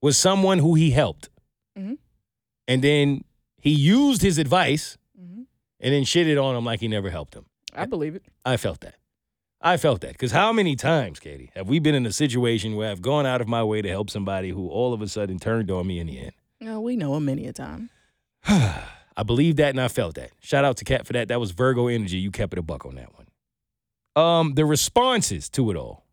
was 0.00 0.16
someone 0.18 0.58
who 0.58 0.74
he 0.74 0.90
helped. 0.90 1.28
And 2.68 2.82
then 2.82 3.24
he 3.60 3.70
used 3.70 4.22
his 4.22 4.38
advice 4.38 4.96
Mhm. 5.18 5.46
and 5.80 5.94
then 5.94 6.02
shitted 6.04 6.42
on 6.42 6.56
him 6.56 6.64
like 6.64 6.80
he 6.80 6.88
never 6.88 7.10
helped 7.10 7.34
him. 7.34 7.46
I 7.74 7.86
believe 7.86 8.14
it. 8.14 8.24
I 8.44 8.56
felt 8.56 8.80
that. 8.80 8.96
I 9.60 9.76
felt 9.76 10.00
that. 10.00 10.12
Because 10.12 10.32
how 10.32 10.52
many 10.52 10.74
times, 10.76 11.20
Keity, 11.20 11.50
have 11.54 11.68
we 11.68 11.78
been 11.78 11.94
in 11.94 12.04
a 12.06 12.12
situation 12.12 12.74
where 12.74 12.90
I've 12.90 13.00
gone 13.02 13.26
out 13.26 13.40
of 13.40 13.46
my 13.48 13.62
way 13.62 13.80
to 13.82 13.88
help 13.88 14.10
somebody 14.10 14.50
who 14.50 14.68
all 14.68 14.92
of 14.92 15.00
a 15.02 15.08
sudden 15.08 15.38
turned 15.38 15.70
on 15.70 15.86
me 15.86 15.98
in 16.00 16.08
the 16.08 16.18
end? 16.18 16.32
No, 16.60 16.80
we 16.80 16.96
know 16.96 17.14
him 17.16 17.24
many 17.24 17.46
a 17.46 17.52
time. 17.52 17.90
I 18.44 19.22
believe 19.24 19.56
that 19.56 19.70
and 19.70 19.80
I 19.80 19.88
felt 19.88 20.14
that. 20.16 20.30
Shout 20.40 20.64
out 20.64 20.76
to 20.78 20.84
Katt 20.84 21.06
for 21.06 21.12
that. 21.12 21.28
That 21.28 21.38
was 21.40 21.52
Virgo 21.52 21.86
energy. 21.86 22.18
You 22.18 22.30
kept 22.30 22.52
it 22.54 22.58
a 22.58 22.62
buck 22.62 22.84
on 22.86 22.94
that 22.96 23.10
one. 23.14 23.26
Um, 24.14 24.54
the 24.54 24.64
responses 24.64 25.48
to 25.50 25.70
it 25.70 25.76
all. 25.76 26.04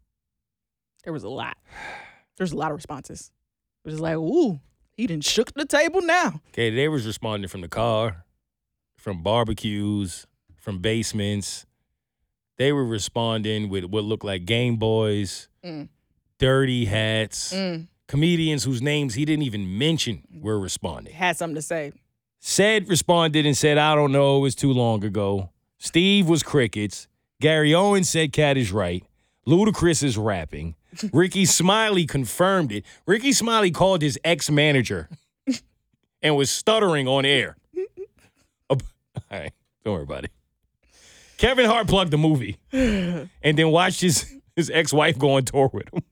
There 1.03 1.13
was 1.13 1.23
a 1.23 1.29
lot. 1.29 1.57
There's 2.38 2.51
a 2.51 2.57
lot 2.57 2.71
of 2.71 2.75
responses. 2.75 3.31
It 3.83 3.89
was 3.91 3.99
like, 3.99 4.15
ooh, 4.15 4.59
he 4.99 5.07
done 5.07 5.21
shook 5.21 5.53
the 5.53 5.65
table 5.65 6.01
now. 6.01 6.41
Okay, 6.49 6.69
they 6.69 6.88
was 6.89 7.05
responding 7.05 7.47
from 7.47 7.62
the 7.62 7.69
car, 7.69 8.25
from 8.97 9.23
barbecues, 9.23 10.27
from 10.57 10.79
basements. 10.79 11.65
They 12.57 12.73
were 12.73 12.85
responding 12.85 13.69
with 13.69 13.85
what 13.85 14.03
looked 14.03 14.25
like 14.25 14.43
Game 14.45 14.75
Boys, 14.75 15.47
Mm. 15.65 15.88
dirty 16.38 16.85
hats. 16.85 17.53
Mm. 17.53 17.88
Comedians 18.07 18.63
whose 18.65 18.81
names 18.81 19.13
he 19.13 19.23
didn't 19.23 19.43
even 19.43 19.77
mention 19.77 20.23
were 20.41 20.59
responding. 20.59 21.13
Had 21.13 21.38
something 21.38 21.55
to 21.55 21.62
say. 21.62 21.93
Said 22.39 22.89
responded 22.89 23.45
and 23.45 23.55
said, 23.57 23.77
I 23.77 23.95
don't 23.95 24.12
know, 24.12 24.38
it 24.38 24.41
was 24.41 24.55
too 24.55 24.73
long 24.73 25.03
ago. 25.05 25.49
Steve 25.77 26.27
was 26.27 26.43
crickets. 26.43 27.07
Gary 27.39 27.73
Owen 27.73 28.03
said 28.03 28.33
Katt 28.33 28.57
is 28.57 28.71
right. 28.73 29.03
Ludacris 29.49 30.03
is 30.03 30.15
rapping. 30.17 30.75
Rickey 31.12 31.45
Smiley 31.45 32.05
confirmed 32.05 32.71
it. 32.71 32.85
Rickey 33.07 33.31
Smiley 33.31 33.71
called 33.71 34.01
his 34.01 34.19
ex-manager 34.23 35.09
and 36.21 36.35
was 36.35 36.51
stuttering 36.51 37.07
on 37.07 37.25
air. 37.25 37.57
All 38.69 38.77
right, 39.31 39.51
don't 39.83 39.93
worry 39.93 40.03
about 40.03 40.25
it. 40.25 40.31
Kevin 41.38 41.65
Hart 41.65 41.88
plugged 41.88 42.12
the 42.12 42.17
movie 42.17 42.57
and 42.71 43.29
then 43.41 43.71
watched 43.71 44.01
his, 44.01 44.35
his 44.55 44.69
ex-wife 44.69 45.17
go 45.17 45.31
on 45.33 45.45
tour 45.45 45.69
with 45.73 45.91
him. 45.93 46.03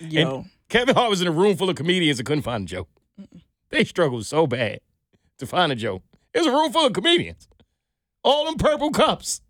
Yo. 0.00 0.44
Kevin 0.68 0.94
Hart 0.94 1.08
was 1.10 1.22
in 1.22 1.26
a 1.28 1.32
room 1.32 1.56
full 1.56 1.70
of 1.70 1.76
comedians 1.76 2.18
and 2.18 2.26
couldn't 2.26 2.42
find 2.42 2.64
a 2.64 2.66
joke. 2.70 2.88
They 3.70 3.84
struggled 3.84 4.26
so 4.26 4.46
bad 4.46 4.80
to 5.38 5.46
find 5.46 5.72
a 5.72 5.74
joke. 5.76 6.02
It 6.34 6.38
was 6.40 6.46
a 6.46 6.52
room 6.52 6.70
full 6.72 6.86
of 6.86 6.92
comedians. 6.92 7.48
All 8.22 8.48
in 8.48 8.56
purple 8.56 8.90
cups. 8.90 9.40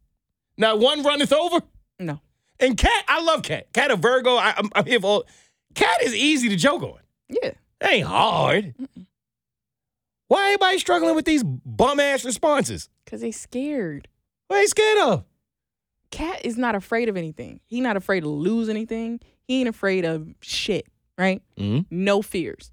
Not 0.57 0.78
one 0.78 1.02
runneth 1.02 1.33
over. 1.33 1.61
no. 1.98 2.20
And 2.61 2.77
Katt, 2.77 3.05
I 3.09 3.23
love 3.23 3.42
Katt. 3.42 3.73
Katt 3.73 3.90
a 3.90 3.97
Virgo. 3.97 4.35
I, 4.37 4.55
I'm, 4.57 4.71
I'm 4.75 4.85
here 4.87 5.01
for. 5.01 5.25
Katt 5.75 6.03
is 6.03 6.14
easy 6.14 6.49
to 6.49 6.57
joke 6.57 6.83
on. 6.83 6.99
Yeah. 7.29 7.53
It 7.81 7.88
ain't 7.88 8.07
hard. 8.07 8.75
Why 10.29 10.47
everybody 10.49 10.79
struggling 10.79 11.14
with 11.14 11.25
these 11.25 11.42
bum 11.44 12.01
ass 12.01 12.25
responses? 12.25 12.88
Because 13.05 13.21
they 13.21 13.31
scared. 13.31 14.09
What 14.49 14.57
are 14.57 14.62
they 14.62 14.66
scared 14.66 14.99
of? 14.99 15.25
Katt 16.11 16.44
is 16.44 16.57
not 16.59 16.75
afraid 16.75 17.09
of 17.09 17.16
anything. 17.16 17.61
He 17.66 17.81
not 17.81 17.97
afraid 17.97 18.21
to 18.21 18.29
lose 18.29 18.68
anything. 18.68 19.21
He 19.47 19.61
ain't 19.61 19.68
afraid 19.68 20.05
of 20.05 20.29
shit, 20.40 20.87
right? 21.16 21.42
Mhm. 21.59 21.87
No 21.90 22.23
fears. 22.23 22.73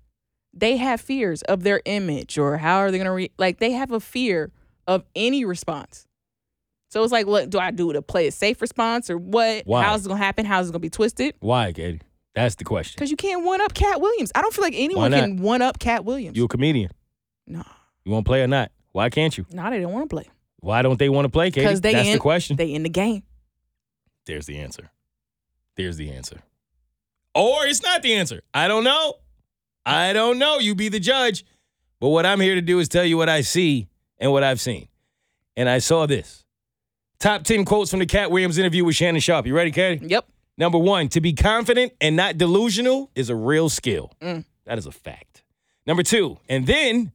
They 0.53 0.77
have 0.77 1.01
fears 1.01 1.41
of 1.43 1.63
their 1.63 1.81
image 1.85 2.37
or 2.37 2.57
how 2.57 2.77
are 2.77 2.91
they 2.91 2.97
gonna 2.97 3.13
re 3.13 3.31
like 3.37 3.59
they 3.59 3.71
have 3.71 3.91
a 3.91 3.99
fear 3.99 4.51
of 4.87 5.03
any 5.15 5.43
response. 5.45 6.04
So 6.89 7.03
it's 7.03 7.11
like, 7.11 7.27
what 7.27 7.49
do 7.49 7.59
I 7.59 7.71
do 7.71 7.91
to 7.93 8.01
play 8.01 8.27
a 8.27 8.31
safe 8.31 8.61
response 8.61 9.09
or 9.09 9.17
what? 9.17 9.65
Why? 9.65 9.83
How's 9.83 10.05
it 10.05 10.09
gonna 10.09 10.23
happen? 10.23 10.45
How's 10.45 10.69
it 10.69 10.71
gonna 10.71 10.79
be 10.79 10.89
twisted? 10.89 11.35
Why, 11.39 11.73
Keity? 11.73 12.01
That's 12.35 12.55
the 12.55 12.63
question. 12.63 12.95
Because 12.97 13.11
you 13.11 13.17
can't 13.17 13.43
one 13.45 13.61
up 13.61 13.73
Katt 13.73 14.01
Williams. 14.01 14.31
I 14.35 14.41
don't 14.41 14.53
feel 14.53 14.63
like 14.63 14.73
anyone 14.75 15.11
not? 15.11 15.21
can 15.21 15.37
one 15.37 15.61
up 15.61 15.79
Katt 15.79 16.03
Williams. 16.05 16.37
You 16.37 16.45
a 16.45 16.47
comedian. 16.47 16.91
no, 17.47 17.63
You 18.03 18.11
want 18.11 18.25
to 18.25 18.29
play 18.29 18.41
or 18.43 18.47
not? 18.47 18.71
Why 18.91 19.09
can't 19.09 19.37
you? 19.37 19.45
no, 19.51 19.69
they 19.69 19.79
don't 19.79 19.91
want 19.91 20.09
to 20.09 20.13
play 20.15 20.29
Why 20.59 20.81
don't 20.81 20.99
they 20.99 21.09
want 21.09 21.25
to 21.25 21.29
play, 21.29 21.49
Keity? 21.49 21.55
because 21.55 21.81
they 21.81 21.93
That's 21.93 22.07
in, 22.07 22.13
the 22.13 22.19
question. 22.19 22.55
They 22.57 22.73
in 22.73 22.83
the 22.83 22.89
game. 22.89 23.23
There's 24.25 24.45
the 24.45 24.57
answer. 24.57 24.91
There's 25.75 25.97
the 25.97 26.11
answer. 26.11 26.41
Or 27.33 27.65
it's 27.65 27.83
not 27.83 28.01
the 28.01 28.13
answer. 28.13 28.41
I 28.53 28.67
don't 28.67 28.83
know. 28.83 29.15
I 29.85 30.13
don't 30.13 30.39
know. 30.39 30.57
You 30.59 30.73
be 30.73 30.89
the 30.89 30.99
judge. 31.01 31.45
But 31.99 32.09
what 32.09 32.25
I'm 32.25 32.39
here 32.39 32.55
to 32.55 32.61
do 32.61 32.79
is 32.79 32.87
tell 32.87 33.03
you 33.05 33.17
what 33.17 33.29
I 33.29 33.41
see 33.41 33.87
and 34.17 34.31
what 34.31 34.43
I've 34.43 34.61
seen. 34.61 34.87
And 35.57 35.69
I 35.69 35.79
saw 35.79 36.05
this. 36.05 36.44
Top 37.25 37.43
10 37.43 37.65
quotes 37.65 37.89
from 37.89 37.97
the 37.97 38.05
Katt 38.05 38.29
Williams 38.29 38.59
interview 38.59 38.85
with 38.85 38.95
Shannon 38.95 39.19
Sharpe. 39.19 39.47
You 39.47 39.55
ready, 39.55 39.71
Keity? 39.71 40.11
Yep. 40.11 40.27
Number 40.59 40.77
one, 40.77 41.07
to 41.07 41.19
be 41.19 41.33
confident 41.33 41.91
and 41.99 42.15
not 42.15 42.37
delusional 42.37 43.09
is 43.15 43.31
a 43.31 43.35
real 43.35 43.67
skill. 43.67 44.11
Mm. 44.21 44.45
That 44.65 44.77
is 44.77 44.85
a 44.85 44.91
fact. 44.91 45.41
Number 45.87 46.03
two, 46.03 46.37
and 46.47 46.67
then 46.67 47.13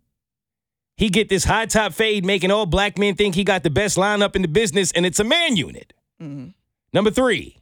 he 0.97 1.11
get 1.11 1.29
this 1.29 1.45
high 1.45 1.67
top 1.67 1.93
fade, 1.93 2.25
making 2.25 2.51
all 2.51 2.67
black 2.67 2.99
men 2.99 3.15
think 3.15 3.37
he 3.37 3.45
got 3.45 3.63
the 3.63 3.71
best 3.71 3.97
lineup 3.97 4.35
in 4.35 4.43
the 4.43 4.49
business, 4.49 4.91
and 4.91 5.07
it's 5.07 5.21
a 5.21 5.25
man 5.25 5.55
unit. 5.55 5.93
Mhm. 6.21 6.55
Number 6.93 7.13
three, 7.13 7.59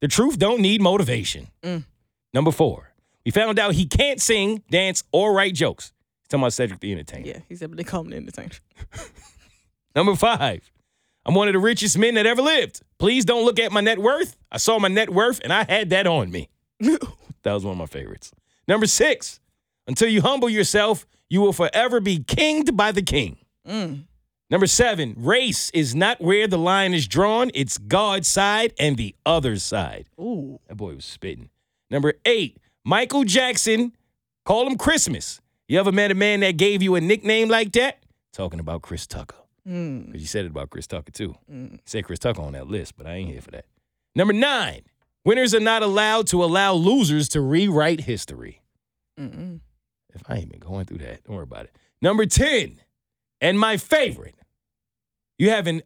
the 0.00 0.08
truth 0.08 0.36
don't 0.36 0.60
need 0.60 0.80
motivation. 0.80 1.46
Mm. 1.62 1.84
Number 2.32 2.50
four, 2.50 2.92
we 3.24 3.30
found 3.30 3.60
out 3.60 3.74
he 3.74 3.86
can't 3.86 4.20
sing, 4.20 4.64
dance, 4.68 5.04
or 5.12 5.32
write 5.32 5.54
jokes. 5.54 5.92
He's 6.22 6.28
talking 6.30 6.42
about 6.42 6.54
Cedric 6.54 6.80
the 6.80 6.90
Entertainer. 6.90 7.24
Yeah, 7.24 7.38
he 7.48 7.54
said, 7.54 7.70
but 7.70 7.76
they 7.76 7.84
call 7.84 8.00
him 8.00 8.10
the 8.10 8.16
entertainer. 8.16 8.50
Number 9.94 10.16
five, 10.16 10.72
I'm 11.26 11.34
one 11.34 11.48
of 11.48 11.54
the 11.54 11.58
richest 11.58 11.96
men 11.96 12.14
that 12.14 12.26
ever 12.26 12.42
lived. 12.42 12.82
Please 12.98 13.24
don't 13.24 13.44
look 13.44 13.58
at 13.58 13.72
my 13.72 13.80
net 13.80 13.98
worth. 13.98 14.36
I 14.52 14.58
saw 14.58 14.78
my 14.78 14.88
net 14.88 15.10
worth 15.10 15.40
and 15.42 15.52
I 15.52 15.64
had 15.64 15.90
that 15.90 16.06
on 16.06 16.30
me. 16.30 16.48
that 16.80 17.00
was 17.44 17.64
one 17.64 17.72
of 17.72 17.78
my 17.78 17.86
favorites. 17.86 18.30
Number 18.68 18.86
six, 18.86 19.40
until 19.86 20.08
you 20.08 20.22
humble 20.22 20.48
yourself, 20.48 21.06
you 21.30 21.40
will 21.40 21.52
forever 21.52 22.00
be 22.00 22.22
kinged 22.22 22.76
by 22.76 22.92
the 22.92 23.02
king. 23.02 23.38
Mm. 23.66 24.04
Number 24.50 24.66
seven, 24.66 25.14
race 25.16 25.70
is 25.70 25.94
not 25.94 26.20
where 26.20 26.46
the 26.46 26.58
line 26.58 26.92
is 26.92 27.08
drawn, 27.08 27.50
it's 27.54 27.78
God's 27.78 28.28
side 28.28 28.74
and 28.78 28.96
the 28.96 29.14
other 29.24 29.56
side. 29.56 30.08
Ooh. 30.20 30.60
That 30.68 30.76
boy 30.76 30.96
was 30.96 31.04
spitting. 31.04 31.48
Number 31.90 32.14
eight, 32.24 32.58
Michael 32.84 33.24
Jackson, 33.24 33.96
call 34.44 34.66
him 34.66 34.76
Christmas. 34.76 35.40
You 35.66 35.80
ever 35.80 35.92
met 35.92 36.10
a 36.10 36.14
man 36.14 36.40
that 36.40 36.58
gave 36.58 36.82
you 36.82 36.94
a 36.94 37.00
nickname 37.00 37.48
like 37.48 37.72
that? 37.72 38.02
Talking 38.32 38.60
about 38.60 38.82
Chris 38.82 39.06
Tucker. 39.06 39.43
Mm. 39.68 40.06
Because 40.06 40.20
you 40.22 40.28
said 40.28 40.44
it 40.44 40.50
about 40.50 40.70
Chris 40.70 40.86
Tucker 40.86 41.10
too. 41.10 41.34
Mm. 41.50 41.78
Said 41.86 42.04
Chris 42.04 42.18
Tucker 42.18 42.42
on 42.42 42.52
that 42.52 42.66
list, 42.68 42.96
but 42.96 43.06
I 43.06 43.14
ain't 43.14 43.30
here 43.30 43.40
for 43.40 43.50
that. 43.52 43.64
Number 44.14 44.32
nine, 44.34 44.82
winners 45.24 45.54
are 45.54 45.60
not 45.60 45.82
allowed 45.82 46.26
to 46.28 46.44
allow 46.44 46.74
losers 46.74 47.28
to 47.30 47.40
rewrite 47.40 48.00
history. 48.02 48.62
Mm-mm. 49.18 49.60
If 50.14 50.22
I 50.28 50.36
ain't 50.36 50.50
been 50.50 50.60
going 50.60 50.84
through 50.84 50.98
that, 50.98 51.24
don't 51.24 51.36
worry 51.36 51.42
about 51.44 51.64
it. 51.64 51.76
Number 52.02 52.26
10, 52.26 52.78
and 53.40 53.58
my 53.58 53.76
favorite, 53.76 54.36
you 55.38 55.50
have 55.50 55.66
an 55.66 55.82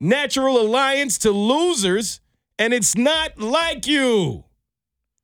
unnatural 0.00 0.60
alliance 0.60 1.18
to 1.18 1.30
losers, 1.30 2.20
and 2.58 2.74
it's 2.74 2.96
not 2.96 3.38
like 3.38 3.86
you. 3.86 4.44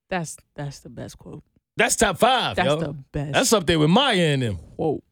That's 0.08 0.36
that's 0.54 0.80
the 0.80 0.90
best 0.90 1.18
quote. 1.18 1.42
That's 1.76 1.96
top 1.96 2.18
five, 2.18 2.56
That's 2.56 2.68
yo. 2.68 2.76
the 2.76 2.92
best. 2.92 3.32
That's 3.32 3.52
up 3.52 3.66
there 3.66 3.78
with 3.78 3.88
Maya 3.90 4.16
and 4.34 4.42
them. 4.42 4.58
quote. 4.76 5.02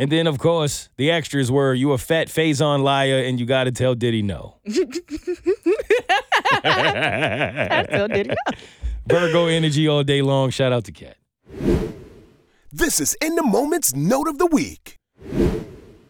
And 0.00 0.10
then, 0.10 0.26
of 0.26 0.38
course, 0.38 0.88
the 0.96 1.10
extras 1.10 1.52
were 1.52 1.74
you 1.74 1.92
a 1.92 1.98
fat 1.98 2.28
Faison 2.28 2.82
liar, 2.82 3.18
and 3.18 3.38
you 3.38 3.44
got 3.44 3.64
to 3.64 3.70
tell 3.70 3.94
Diddy 3.94 4.22
no. 4.22 4.56
I 6.64 7.84
still 7.86 8.08
did 8.08 8.30
it. 8.30 8.38
Virgo 9.06 9.48
energy 9.48 9.86
all 9.88 10.02
day 10.02 10.22
long. 10.22 10.48
Shout 10.48 10.72
out 10.72 10.84
to 10.84 10.92
Katt. 10.92 11.18
This 12.72 12.98
is 12.98 13.14
In 13.20 13.34
the 13.34 13.42
Moment's 13.42 13.94
Note 13.94 14.26
of 14.26 14.38
the 14.38 14.46
Week. 14.46 14.96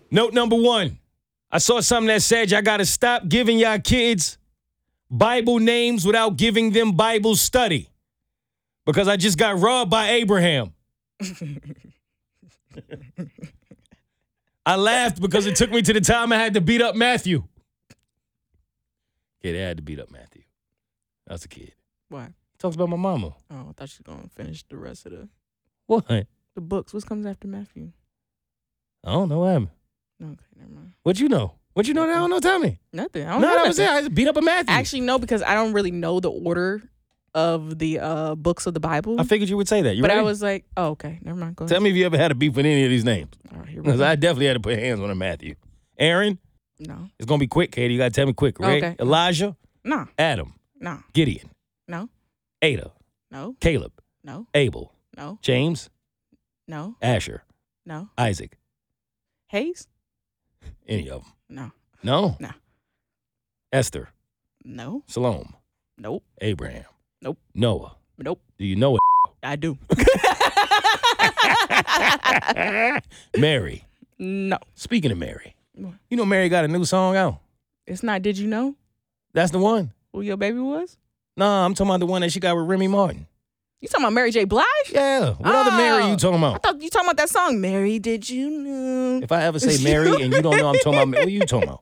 Note 0.08 0.34
number 0.34 0.54
one. 0.54 1.00
I 1.50 1.58
saw 1.58 1.80
something 1.80 2.06
that 2.06 2.22
said 2.22 2.52
y'all 2.52 2.62
got 2.62 2.76
to 2.76 2.86
stop 2.86 3.26
giving 3.26 3.58
y'all 3.58 3.80
kids 3.80 4.38
Bible 5.10 5.58
names 5.58 6.06
without 6.06 6.36
giving 6.36 6.70
them 6.70 6.92
Bible 6.92 7.34
study. 7.34 7.88
Because 8.86 9.08
I 9.08 9.16
just 9.16 9.36
got 9.36 9.58
robbed 9.58 9.90
by 9.90 10.10
Abraham. 10.10 10.74
I 14.70 14.76
laughed 14.76 15.20
because 15.20 15.46
it 15.46 15.56
took 15.56 15.70
me 15.72 15.82
to 15.82 15.92
the 15.92 16.00
time 16.00 16.32
I 16.32 16.36
had 16.36 16.54
to 16.54 16.60
beat 16.60 16.80
up 16.80 16.94
Matthew. 16.94 17.42
Yeah, 19.42 19.52
they 19.52 19.58
had 19.58 19.78
to 19.78 19.82
beat 19.82 19.98
up 19.98 20.10
Matthew. 20.12 20.42
I 21.28 21.32
was 21.32 21.44
a 21.44 21.48
kid. 21.48 21.72
Why? 22.08 22.28
Talks 22.58 22.76
about 22.76 22.88
my 22.88 22.96
mama. 22.96 23.34
Oh, 23.50 23.66
I 23.70 23.72
thought 23.76 23.88
she 23.88 23.98
was 24.06 24.14
gonna 24.16 24.28
finish 24.28 24.62
the 24.68 24.76
rest 24.76 25.06
of 25.06 25.12
the 25.12 25.28
What? 25.86 26.04
I 26.08 26.26
the 26.54 26.60
books. 26.60 26.94
What 26.94 27.04
comes 27.06 27.26
after 27.26 27.48
Matthew? 27.48 27.90
I 29.02 29.10
don't 29.12 29.28
know 29.28 29.40
what 29.40 29.46
happened. 29.48 29.70
Okay, 30.22 30.44
never 30.56 30.70
mind. 30.70 30.92
What 31.02 31.18
you 31.18 31.28
know? 31.28 31.54
What 31.72 31.88
you 31.88 31.94
know 31.94 32.06
that 32.06 32.14
I 32.14 32.18
don't 32.18 32.30
know? 32.30 32.38
Tell 32.40 32.58
me. 32.60 32.78
Nothing. 32.92 33.26
I 33.26 33.26
No, 33.26 33.32
don't 33.32 33.42
know 33.42 33.54
that 33.62 33.66
was 33.68 33.78
it. 33.78 33.82
nothing. 33.82 33.96
I 33.96 34.00
just 34.02 34.14
beat 34.14 34.28
up 34.28 34.36
a 34.36 34.42
Matthew. 34.42 34.74
Actually, 34.74 35.00
no, 35.00 35.18
because 35.18 35.42
I 35.42 35.54
don't 35.54 35.72
really 35.72 35.90
know 35.90 36.20
the 36.20 36.30
order 36.30 36.82
of 37.34 37.78
the 37.78 37.98
uh 38.00 38.34
books 38.34 38.66
of 38.66 38.74
the 38.74 38.80
Bible. 38.80 39.20
I 39.20 39.24
figured 39.24 39.48
you 39.48 39.56
would 39.56 39.68
say 39.68 39.82
that. 39.82 39.94
You 39.96 40.02
but 40.02 40.10
I 40.10 40.22
was 40.22 40.42
like, 40.42 40.64
oh, 40.76 40.88
okay, 40.90 41.18
never 41.22 41.38
mind. 41.38 41.56
Go 41.56 41.64
ahead. 41.64 41.72
Tell 41.74 41.80
me 41.80 41.90
if 41.90 41.96
you 41.96 42.06
ever 42.06 42.16
had 42.18 42.30
a 42.30 42.34
beef 42.34 42.54
with 42.56 42.66
any 42.66 42.84
of 42.84 42.90
these 42.90 43.04
names. 43.04 43.30
All 43.52 43.60
right, 43.60 43.76
Because 43.76 43.98
go. 43.98 44.06
I 44.06 44.16
definitely 44.16 44.46
had 44.46 44.54
to 44.54 44.60
put 44.60 44.78
hands 44.78 45.00
on 45.00 45.10
a 45.10 45.14
Matthew. 45.14 45.54
Aaron, 45.98 46.38
no, 46.78 47.08
it's 47.18 47.26
gonna 47.26 47.38
be 47.38 47.46
quick, 47.46 47.72
Keity. 47.72 47.92
You 47.92 47.98
gotta 47.98 48.10
tell 48.10 48.26
me 48.26 48.32
quick. 48.32 48.58
Right? 48.58 48.82
Okay. 48.82 48.96
Elijah, 48.98 49.56
no, 49.84 50.08
Adam, 50.18 50.54
no, 50.80 50.98
Gideon, 51.12 51.50
no, 51.86 52.08
Ada, 52.62 52.90
no, 53.30 53.54
Caleb, 53.60 53.92
no, 54.24 54.46
Abel, 54.54 54.92
no, 55.16 55.38
James, 55.42 55.90
no, 56.66 56.96
Asher, 57.02 57.44
no. 57.84 58.08
Isaac. 58.18 58.56
Hayes? 59.48 59.88
Any 60.86 61.10
of 61.10 61.22
them? 61.24 61.32
No, 61.48 61.72
No. 62.02 62.36
No. 62.38 62.50
Esther, 63.72 64.08
no, 64.64 65.04
Salome, 65.06 65.50
nope, 65.98 66.24
Abraham. 66.40 66.84
Nope. 67.22 67.38
Noah. 67.54 67.96
nope. 68.18 68.40
Do 68.58 68.64
you 68.64 68.76
know 68.76 68.96
it? 68.96 69.00
I 69.42 69.56
do. 69.56 69.78
Mary. 73.38 73.84
no, 74.18 74.58
Speaking 74.74 75.12
of 75.12 75.18
Mary, 75.18 75.54
you 75.76 76.16
know 76.16 76.24
Mary 76.24 76.48
got 76.48 76.64
a 76.64 76.68
new 76.68 76.84
song 76.84 77.16
out. 77.16 77.38
it's 77.86 78.02
not. 78.02 78.22
Did 78.22 78.38
you 78.38 78.46
know 78.46 78.74
That's 79.32 79.50
the 79.50 79.58
one. 79.58 79.92
who 80.12 80.20
your 80.22 80.36
baby 80.36 80.58
was? 80.58 80.96
No, 81.36 81.46
I'm 81.46 81.74
talking 81.74 81.90
about 81.90 82.00
the 82.00 82.06
one 82.06 82.20
that 82.22 82.32
she 82.32 82.40
got 82.40 82.56
with 82.56 82.66
Remy 82.66 82.88
Martin. 82.88 83.26
You 83.80 83.88
talking 83.88 84.04
about 84.04 84.12
Mary 84.12 84.30
J. 84.30 84.44
Blige? 84.44 84.66
Yeah. 84.90 85.30
What 85.34 85.54
other 85.54 85.70
Mary 85.70 86.02
oh. 86.02 86.06
you 86.08 86.12
Oh. 86.12 86.16
talking 86.16 86.44
I 86.44 86.48
about? 86.48 86.62
thought 86.62 86.82
you 86.82 86.90
talking 86.90 87.08
about 87.08 87.16
that 87.16 87.30
song. 87.30 87.60
Mary, 87.62 87.98
did 87.98 88.28
you 88.28 88.50
know? 88.50 89.20
If 89.22 89.32
I 89.32 89.44
ever 89.44 89.58
say 89.58 89.82
Mary 89.82 90.10
and 90.22 90.34
you 90.34 90.42
don't 90.42 90.56
know 90.58 90.68
I'm 90.68 90.74
talking 90.80 90.94
about, 91.00 91.08
what 91.20 91.26
are 91.26 91.30
you 91.30 91.40
talking 91.40 91.68
about? 91.68 91.80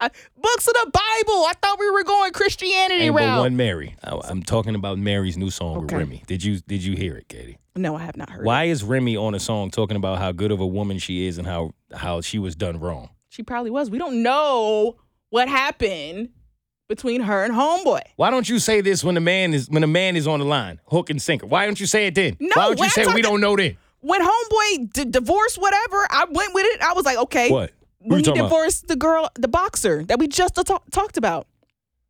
I- 0.00 0.10
books 0.36 0.68
of 0.68 0.74
the 0.74 0.90
Bible. 0.92 1.44
I 1.44 1.52
thought 1.60 1.78
we 1.80 1.90
were 1.90 2.04
going 2.04 2.32
Christianity 2.32 3.04
Ain't 3.04 3.16
but 3.16 3.38
one 3.40 3.56
Mary. 3.56 3.96
I, 4.02 4.18
I'm 4.24 4.42
talking 4.42 4.74
about 4.74 4.98
Mary's 4.98 5.36
new 5.36 5.50
song 5.50 5.82
with 5.82 5.92
Remy. 5.92 6.22
Did 6.26 6.44
you 6.44 6.60
did 6.60 6.84
you 6.84 6.96
hear 6.96 7.16
it, 7.16 7.28
Keity? 7.28 7.56
No, 7.74 7.96
I 7.96 8.00
have 8.00 8.16
not 8.16 8.30
heard. 8.30 8.42
It. 8.42 8.46
Why 8.46 8.64
It. 8.64 8.70
is 8.70 8.84
Remy 8.84 9.16
on 9.16 9.34
a 9.34 9.40
song 9.40 9.70
talking 9.70 9.96
about 9.96 10.18
how 10.18 10.32
good 10.32 10.50
of 10.52 10.60
a 10.60 10.66
woman 10.66 10.98
she 10.98 11.26
is 11.26 11.38
and 11.38 11.46
how 11.46 11.72
how 11.94 12.20
she 12.20 12.38
was 12.38 12.54
done 12.54 12.78
wrong? 12.78 13.10
She 13.28 13.42
probably 13.42 13.70
was. 13.70 13.90
We 13.90 13.98
don't 13.98 14.22
know 14.22 14.96
what 15.30 15.48
happened 15.48 16.30
between 16.88 17.20
her 17.22 17.44
and 17.44 17.52
Homeboy. 17.52 18.00
Why 18.16 18.30
don't 18.30 18.48
you 18.48 18.58
say 18.58 18.80
this 18.80 19.04
when 19.04 19.14
the 19.14 19.20
man 19.20 19.52
is 19.52 19.68
when 19.68 19.82
the 19.82 19.86
man 19.88 20.16
is 20.16 20.26
on 20.26 20.38
the 20.38 20.46
line, 20.46 20.80
hook 20.86 21.10
and 21.10 21.20
sinker? 21.20 21.46
Why 21.46 21.66
don't 21.66 21.78
you 21.78 21.86
say 21.86 22.06
it 22.06 22.14
then? 22.14 22.36
No, 22.40 22.50
Why 22.54 22.68
don't 22.68 22.78
you 22.78 22.84
I 22.84 22.88
say 22.88 23.06
we 23.14 23.22
don't 23.22 23.40
know 23.40 23.56
then? 23.56 23.76
When 24.00 24.20
Homeboy 24.22 24.92
d- 24.92 25.04
divorced, 25.06 25.60
whatever, 25.60 26.06
I 26.08 26.24
went 26.30 26.54
with 26.54 26.66
it. 26.66 26.80
I 26.82 26.92
was 26.92 27.04
like, 27.04 27.18
okay. 27.18 27.50
What? 27.50 27.72
When 28.00 28.18
he 28.20 28.24
talking 28.24 28.40
about? 28.40 28.48
divorced 28.50 28.88
the 28.88 28.96
girl, 28.96 29.28
the 29.34 29.48
boxer 29.48 30.04
that 30.04 30.18
we 30.18 30.28
just 30.28 30.54
ta- 30.54 30.80
talked 30.90 31.16
about. 31.16 31.46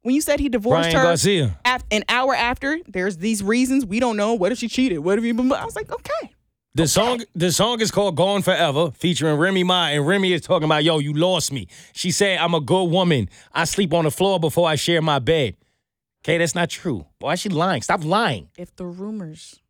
When 0.03 0.15
you 0.15 0.21
said 0.21 0.39
he 0.41 0.49
divorced 0.49 0.91
Brian 0.91 0.97
her 0.97 1.03
Garcia. 1.03 1.59
af- 1.65 1.85
an 1.91 2.05
hour 2.09 2.35
after, 2.35 2.79
there's 2.87 3.17
these 3.19 3.43
reasons 3.43 3.85
we 3.85 3.99
don't 4.01 4.17
know. 4.17 4.35
What 4.35 4.53
if 4.53 4.59
she 4.59 4.69
cheated? 4.69 5.01
What 5.01 5.19
if 5.19 5.25
you? 5.25 5.35
I 5.55 5.65
was 5.65 5.77
like, 5.77 5.91
okay. 5.93 6.33
The 6.75 6.87
song 6.87 7.25
the 7.35 7.51
song 7.51 7.81
is 7.81 7.91
called 7.91 8.15
Gone 8.17 8.43
Forever, 8.43 8.93
featuring 8.93 9.37
Remy 9.37 9.65
Ma, 9.65 9.87
and 9.89 10.07
Remy 10.07 10.33
is 10.33 10.43
talking 10.43 10.65
about, 10.67 10.85
yo, 10.85 10.99
you 10.99 11.13
lost 11.13 11.51
me. 11.53 11.67
She 11.93 12.11
said, 12.13 12.39
I'm 12.39 12.55
a 12.55 12.61
good 12.61 12.85
woman. 12.85 13.29
I 13.53 13.65
sleep 13.65 13.93
on 13.93 14.05
the 14.05 14.11
floor 14.13 14.39
before 14.39 14.69
I 14.69 14.77
share 14.77 15.03
my 15.03 15.19
bed. 15.19 15.57
Okay, 16.23 16.39
that's 16.39 16.55
not 16.55 16.71
true. 16.71 17.07
Why 17.19 17.33
is 17.33 17.41
she 17.41 17.49
lying? 17.49 17.83
Stop 17.83 18.05
lying. 18.05 18.49
If 18.57 18.77
the 18.77 18.85
rumors 18.87 19.61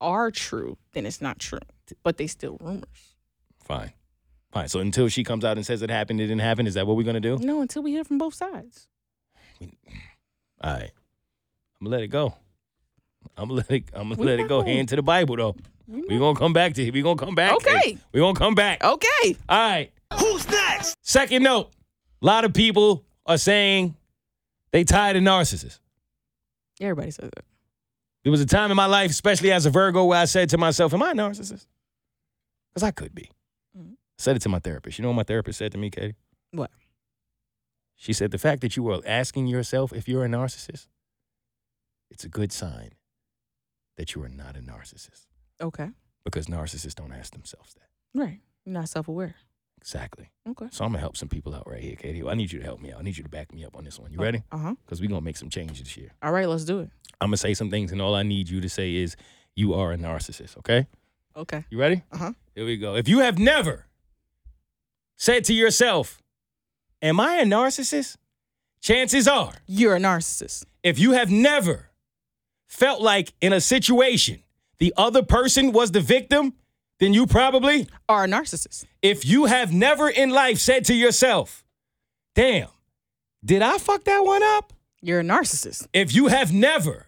are 0.00 0.30
true, 0.32 0.76
then 0.92 1.06
it's 1.06 1.20
not 1.20 1.38
true. 1.38 1.60
But 2.02 2.16
they 2.16 2.26
still 2.26 2.56
rumors. 2.60 3.14
Fine. 3.62 3.92
Fine. 4.52 4.68
So 4.68 4.80
until 4.80 5.08
she 5.08 5.24
comes 5.24 5.44
out 5.44 5.56
and 5.56 5.66
says 5.66 5.82
it 5.82 5.90
happened, 5.90 6.20
it 6.20 6.26
didn't 6.28 6.40
happen, 6.40 6.66
is 6.66 6.74
that 6.74 6.86
what 6.86 6.96
we're 6.96 7.02
gonna 7.04 7.20
do? 7.20 7.38
No, 7.38 7.60
until 7.60 7.82
we 7.82 7.90
hear 7.92 8.04
from 8.04 8.18
both 8.18 8.34
sides. 8.34 8.88
All 9.60 10.72
right. 10.72 10.90
I'm 11.80 11.84
gonna 11.84 11.90
let 11.96 12.02
it 12.02 12.08
go. 12.08 12.34
I'm 13.36 13.48
gonna 13.48 13.60
let 13.60 13.70
it 13.70 13.84
I'm 13.92 14.08
gonna 14.08 14.20
We 14.20 14.26
let 14.26 14.40
it 14.40 14.48
go. 14.48 14.60
know. 14.60 14.66
Hand 14.66 14.88
to 14.90 14.96
the 14.96 15.02
Bible 15.02 15.36
though. 15.36 15.56
We 15.86 16.02
We're 16.08 16.18
gonna 16.18 16.38
come 16.38 16.52
back 16.52 16.74
to 16.74 16.82
it. 16.82 16.92
We're 16.92 17.02
gonna 17.02 17.16
come 17.18 17.34
back. 17.34 17.52
Okay. 17.56 17.98
We're 18.12 18.20
gonna 18.20 18.38
come 18.38 18.54
back. 18.54 18.82
Okay. 18.82 19.36
All 19.48 19.58
right. 19.70 19.92
Who's 20.18 20.48
next? 20.48 20.96
Second 21.02 21.42
note. 21.42 21.70
A 22.22 22.26
lot 22.26 22.44
of 22.44 22.54
people 22.54 23.04
are 23.26 23.38
saying 23.38 23.94
they 24.72 24.84
tired 24.84 25.16
of 25.16 25.22
narcissists. 25.22 25.80
Everybody 26.80 27.10
says 27.10 27.30
it. 27.36 27.44
There 28.24 28.30
was 28.30 28.40
a 28.40 28.46
time 28.46 28.70
in 28.70 28.76
my 28.76 28.86
life, 28.86 29.10
especially 29.10 29.52
as 29.52 29.66
a 29.66 29.70
Virgo, 29.70 30.04
where 30.06 30.18
I 30.20 30.24
said 30.24 30.48
to 30.50 30.58
myself, 30.58 30.92
Am 30.94 31.02
I 31.02 31.10
a 31.12 31.14
narcissist? 31.14 31.66
Because 32.72 32.82
I 32.82 32.90
could 32.90 33.14
be. 33.14 33.30
Said 34.18 34.36
it 34.36 34.42
to 34.42 34.48
my 34.48 34.58
therapist. 34.58 34.98
You 34.98 35.02
know 35.02 35.08
what 35.10 35.16
my 35.16 35.22
therapist 35.24 35.58
said 35.58 35.72
to 35.72 35.78
me, 35.78 35.90
Keity? 35.90 36.14
What? 36.52 36.70
She 37.96 38.12
said, 38.12 38.30
The 38.30 38.38
fact 38.38 38.60
that 38.62 38.76
you 38.76 38.88
are 38.90 39.00
asking 39.06 39.46
yourself 39.46 39.92
if 39.92 40.08
you're 40.08 40.24
a 40.24 40.28
narcissist, 40.28 40.88
it's 42.10 42.24
a 42.24 42.28
good 42.28 42.52
sign 42.52 42.90
that 43.96 44.14
you 44.14 44.22
are 44.22 44.28
not 44.28 44.56
a 44.56 44.60
narcissist. 44.60 45.26
Okay. 45.60 45.90
Because 46.24 46.46
narcissists 46.46 46.94
don't 46.94 47.12
ask 47.12 47.32
themselves 47.32 47.74
that. 47.74 47.88
Right. 48.18 48.40
You're 48.64 48.74
not 48.74 48.88
self 48.88 49.08
aware. 49.08 49.34
Exactly. 49.80 50.30
Okay. 50.48 50.66
So 50.70 50.84
I'm 50.84 50.90
gonna 50.90 51.00
help 51.00 51.16
some 51.16 51.28
people 51.28 51.54
out 51.54 51.68
right 51.68 51.82
here, 51.82 51.94
Keity. 51.96 52.28
I 52.28 52.34
need 52.34 52.50
you 52.50 52.58
to 52.58 52.64
help 52.64 52.80
me 52.80 52.92
out. 52.92 52.98
I 53.00 53.02
need 53.02 53.16
you 53.16 53.22
to 53.22 53.28
back 53.28 53.52
me 53.52 53.64
up 53.64 53.76
on 53.76 53.84
this 53.84 53.98
one. 53.98 54.10
You 54.10 54.18
ready? 54.18 54.42
Uh 54.50 54.58
huh. 54.58 54.74
Because 54.84 55.00
we're 55.00 55.08
gonna 55.08 55.20
make 55.20 55.36
some 55.36 55.50
changes 55.50 55.78
this 55.78 55.96
year. 55.96 56.10
All 56.22 56.32
right, 56.32 56.48
let's 56.48 56.64
do 56.64 56.80
it. 56.80 56.90
I'm 57.20 57.28
gonna 57.28 57.36
say 57.36 57.54
some 57.54 57.70
things, 57.70 57.92
and 57.92 58.02
all 58.02 58.14
I 58.14 58.22
need 58.22 58.48
you 58.48 58.60
to 58.60 58.68
say 58.68 58.96
is 58.96 59.16
you 59.54 59.74
are 59.74 59.92
a 59.92 59.96
narcissist. 59.96 60.56
Okay? 60.58 60.86
Okay. 61.36 61.64
You 61.70 61.78
ready? 61.78 62.02
Uh 62.10 62.18
huh. 62.18 62.32
Here 62.54 62.64
we 62.64 62.76
go. 62.78 62.96
If 62.96 63.08
you 63.08 63.20
have 63.20 63.38
never 63.38 63.85
said 65.16 65.44
to 65.44 65.54
yourself, 65.54 66.20
Am 67.02 67.20
I 67.20 67.36
a 67.36 67.44
narcissist? 67.44 68.16
Chances 68.80 69.26
are, 69.28 69.52
You're 69.66 69.96
a 69.96 70.00
narcissist. 70.00 70.64
if 70.82 70.98
you 70.98 71.12
have 71.12 71.30
never 71.30 71.90
felt 72.66 73.00
like 73.00 73.32
in 73.40 73.52
a 73.52 73.60
situation 73.60 74.42
the 74.78 74.92
other 74.96 75.22
person 75.22 75.72
was 75.72 75.92
the 75.92 76.00
victim, 76.00 76.54
then 77.00 77.12
you 77.14 77.26
probably, 77.26 77.88
Are 78.08 78.24
a 78.24 78.28
narcissist. 78.28 78.84
if 79.02 79.24
you 79.24 79.46
have 79.46 79.72
never 79.72 80.08
in 80.08 80.30
life 80.30 80.58
said 80.58 80.84
to 80.86 80.94
yourself, 80.94 81.64
Damn, 82.34 82.68
did 83.44 83.62
I 83.62 83.78
fuck 83.78 84.04
that 84.04 84.24
one 84.24 84.42
up? 84.42 84.72
You're 85.02 85.20
a 85.20 85.24
narcissist. 85.24 85.86
If 85.92 86.14
you 86.14 86.26
have 86.28 86.52
never 86.52 87.05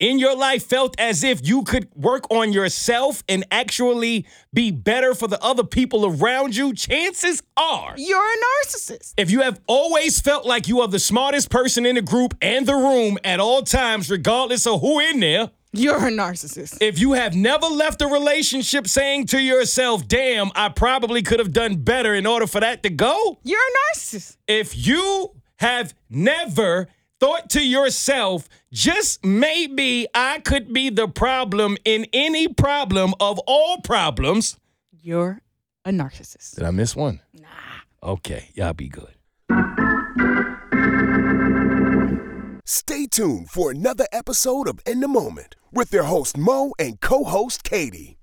in 0.00 0.18
your 0.18 0.36
life 0.36 0.64
felt 0.64 0.94
as 1.00 1.24
if 1.24 1.46
you 1.46 1.62
could 1.64 1.88
work 1.94 2.24
on 2.30 2.52
yourself 2.52 3.22
and 3.28 3.44
actually 3.50 4.26
be 4.54 4.70
better 4.70 5.14
for 5.14 5.26
the 5.26 5.42
other 5.42 5.64
people 5.64 6.06
around 6.06 6.54
you, 6.54 6.72
chances 6.72 7.42
are, 7.56 7.94
You're 7.96 8.24
a 8.24 8.36
narcissist. 8.66 9.14
if 9.16 9.30
you 9.30 9.40
have 9.42 9.60
always 9.66 10.20
felt 10.20 10.46
like 10.46 10.68
you 10.68 10.80
are 10.80 10.88
the 10.88 10.98
smartest 11.00 11.50
person 11.50 11.84
in 11.84 11.96
the 11.96 12.02
group 12.02 12.34
and 12.40 12.66
the 12.66 12.74
room 12.74 13.18
at 13.24 13.40
all 13.40 13.62
times, 13.62 14.10
regardless 14.10 14.66
of 14.66 14.80
who 14.80 15.00
in 15.00 15.18
there, 15.20 15.50
You're 15.72 15.96
a 16.06 16.10
narcissist. 16.10 16.78
if 16.80 16.98
you 17.00 17.12
have 17.14 17.34
never 17.34 17.66
left 17.66 18.00
a 18.00 18.06
relationship 18.06 18.86
saying 18.86 19.26
to 19.26 19.40
yourself, 19.42 20.06
damn, 20.06 20.50
I 20.54 20.68
probably 20.68 21.22
could 21.22 21.40
have 21.40 21.52
done 21.52 21.76
better 21.76 22.14
in 22.14 22.24
order 22.24 22.46
for 22.46 22.60
that 22.60 22.82
to 22.84 22.90
go, 22.90 23.38
You're 23.42 23.58
a 23.58 23.96
narcissist. 23.96 24.36
if 24.46 24.86
you 24.86 25.32
have 25.56 25.92
never 26.08 26.86
thought 27.20 27.50
to 27.50 27.64
yourself, 27.64 28.48
just 28.72 29.24
maybe 29.24 30.06
I 30.14 30.40
could 30.40 30.72
be 30.72 30.90
the 30.90 31.08
problem 31.08 31.76
in 31.84 32.06
any 32.12 32.48
problem 32.48 33.14
of 33.20 33.38
all 33.46 33.80
problems. 33.80 34.56
You're 35.00 35.40
a 35.84 35.90
narcissist. 35.90 36.56
Did 36.56 36.64
I 36.64 36.70
miss 36.70 36.94
one? 36.94 37.20
Nah. 37.32 37.48
Okay, 38.02 38.50
y'all 38.54 38.72
be 38.74 38.88
good. 38.88 39.14
Stay 42.64 43.06
tuned 43.06 43.48
for 43.50 43.70
another 43.70 44.04
episode 44.12 44.68
of 44.68 44.78
In 44.86 45.00
the 45.00 45.08
Moment 45.08 45.56
with 45.72 45.90
their 45.90 46.02
host 46.02 46.36
Moe 46.36 46.74
and 46.78 47.00
co 47.00 47.24
host 47.24 47.64
Keity. 47.64 48.17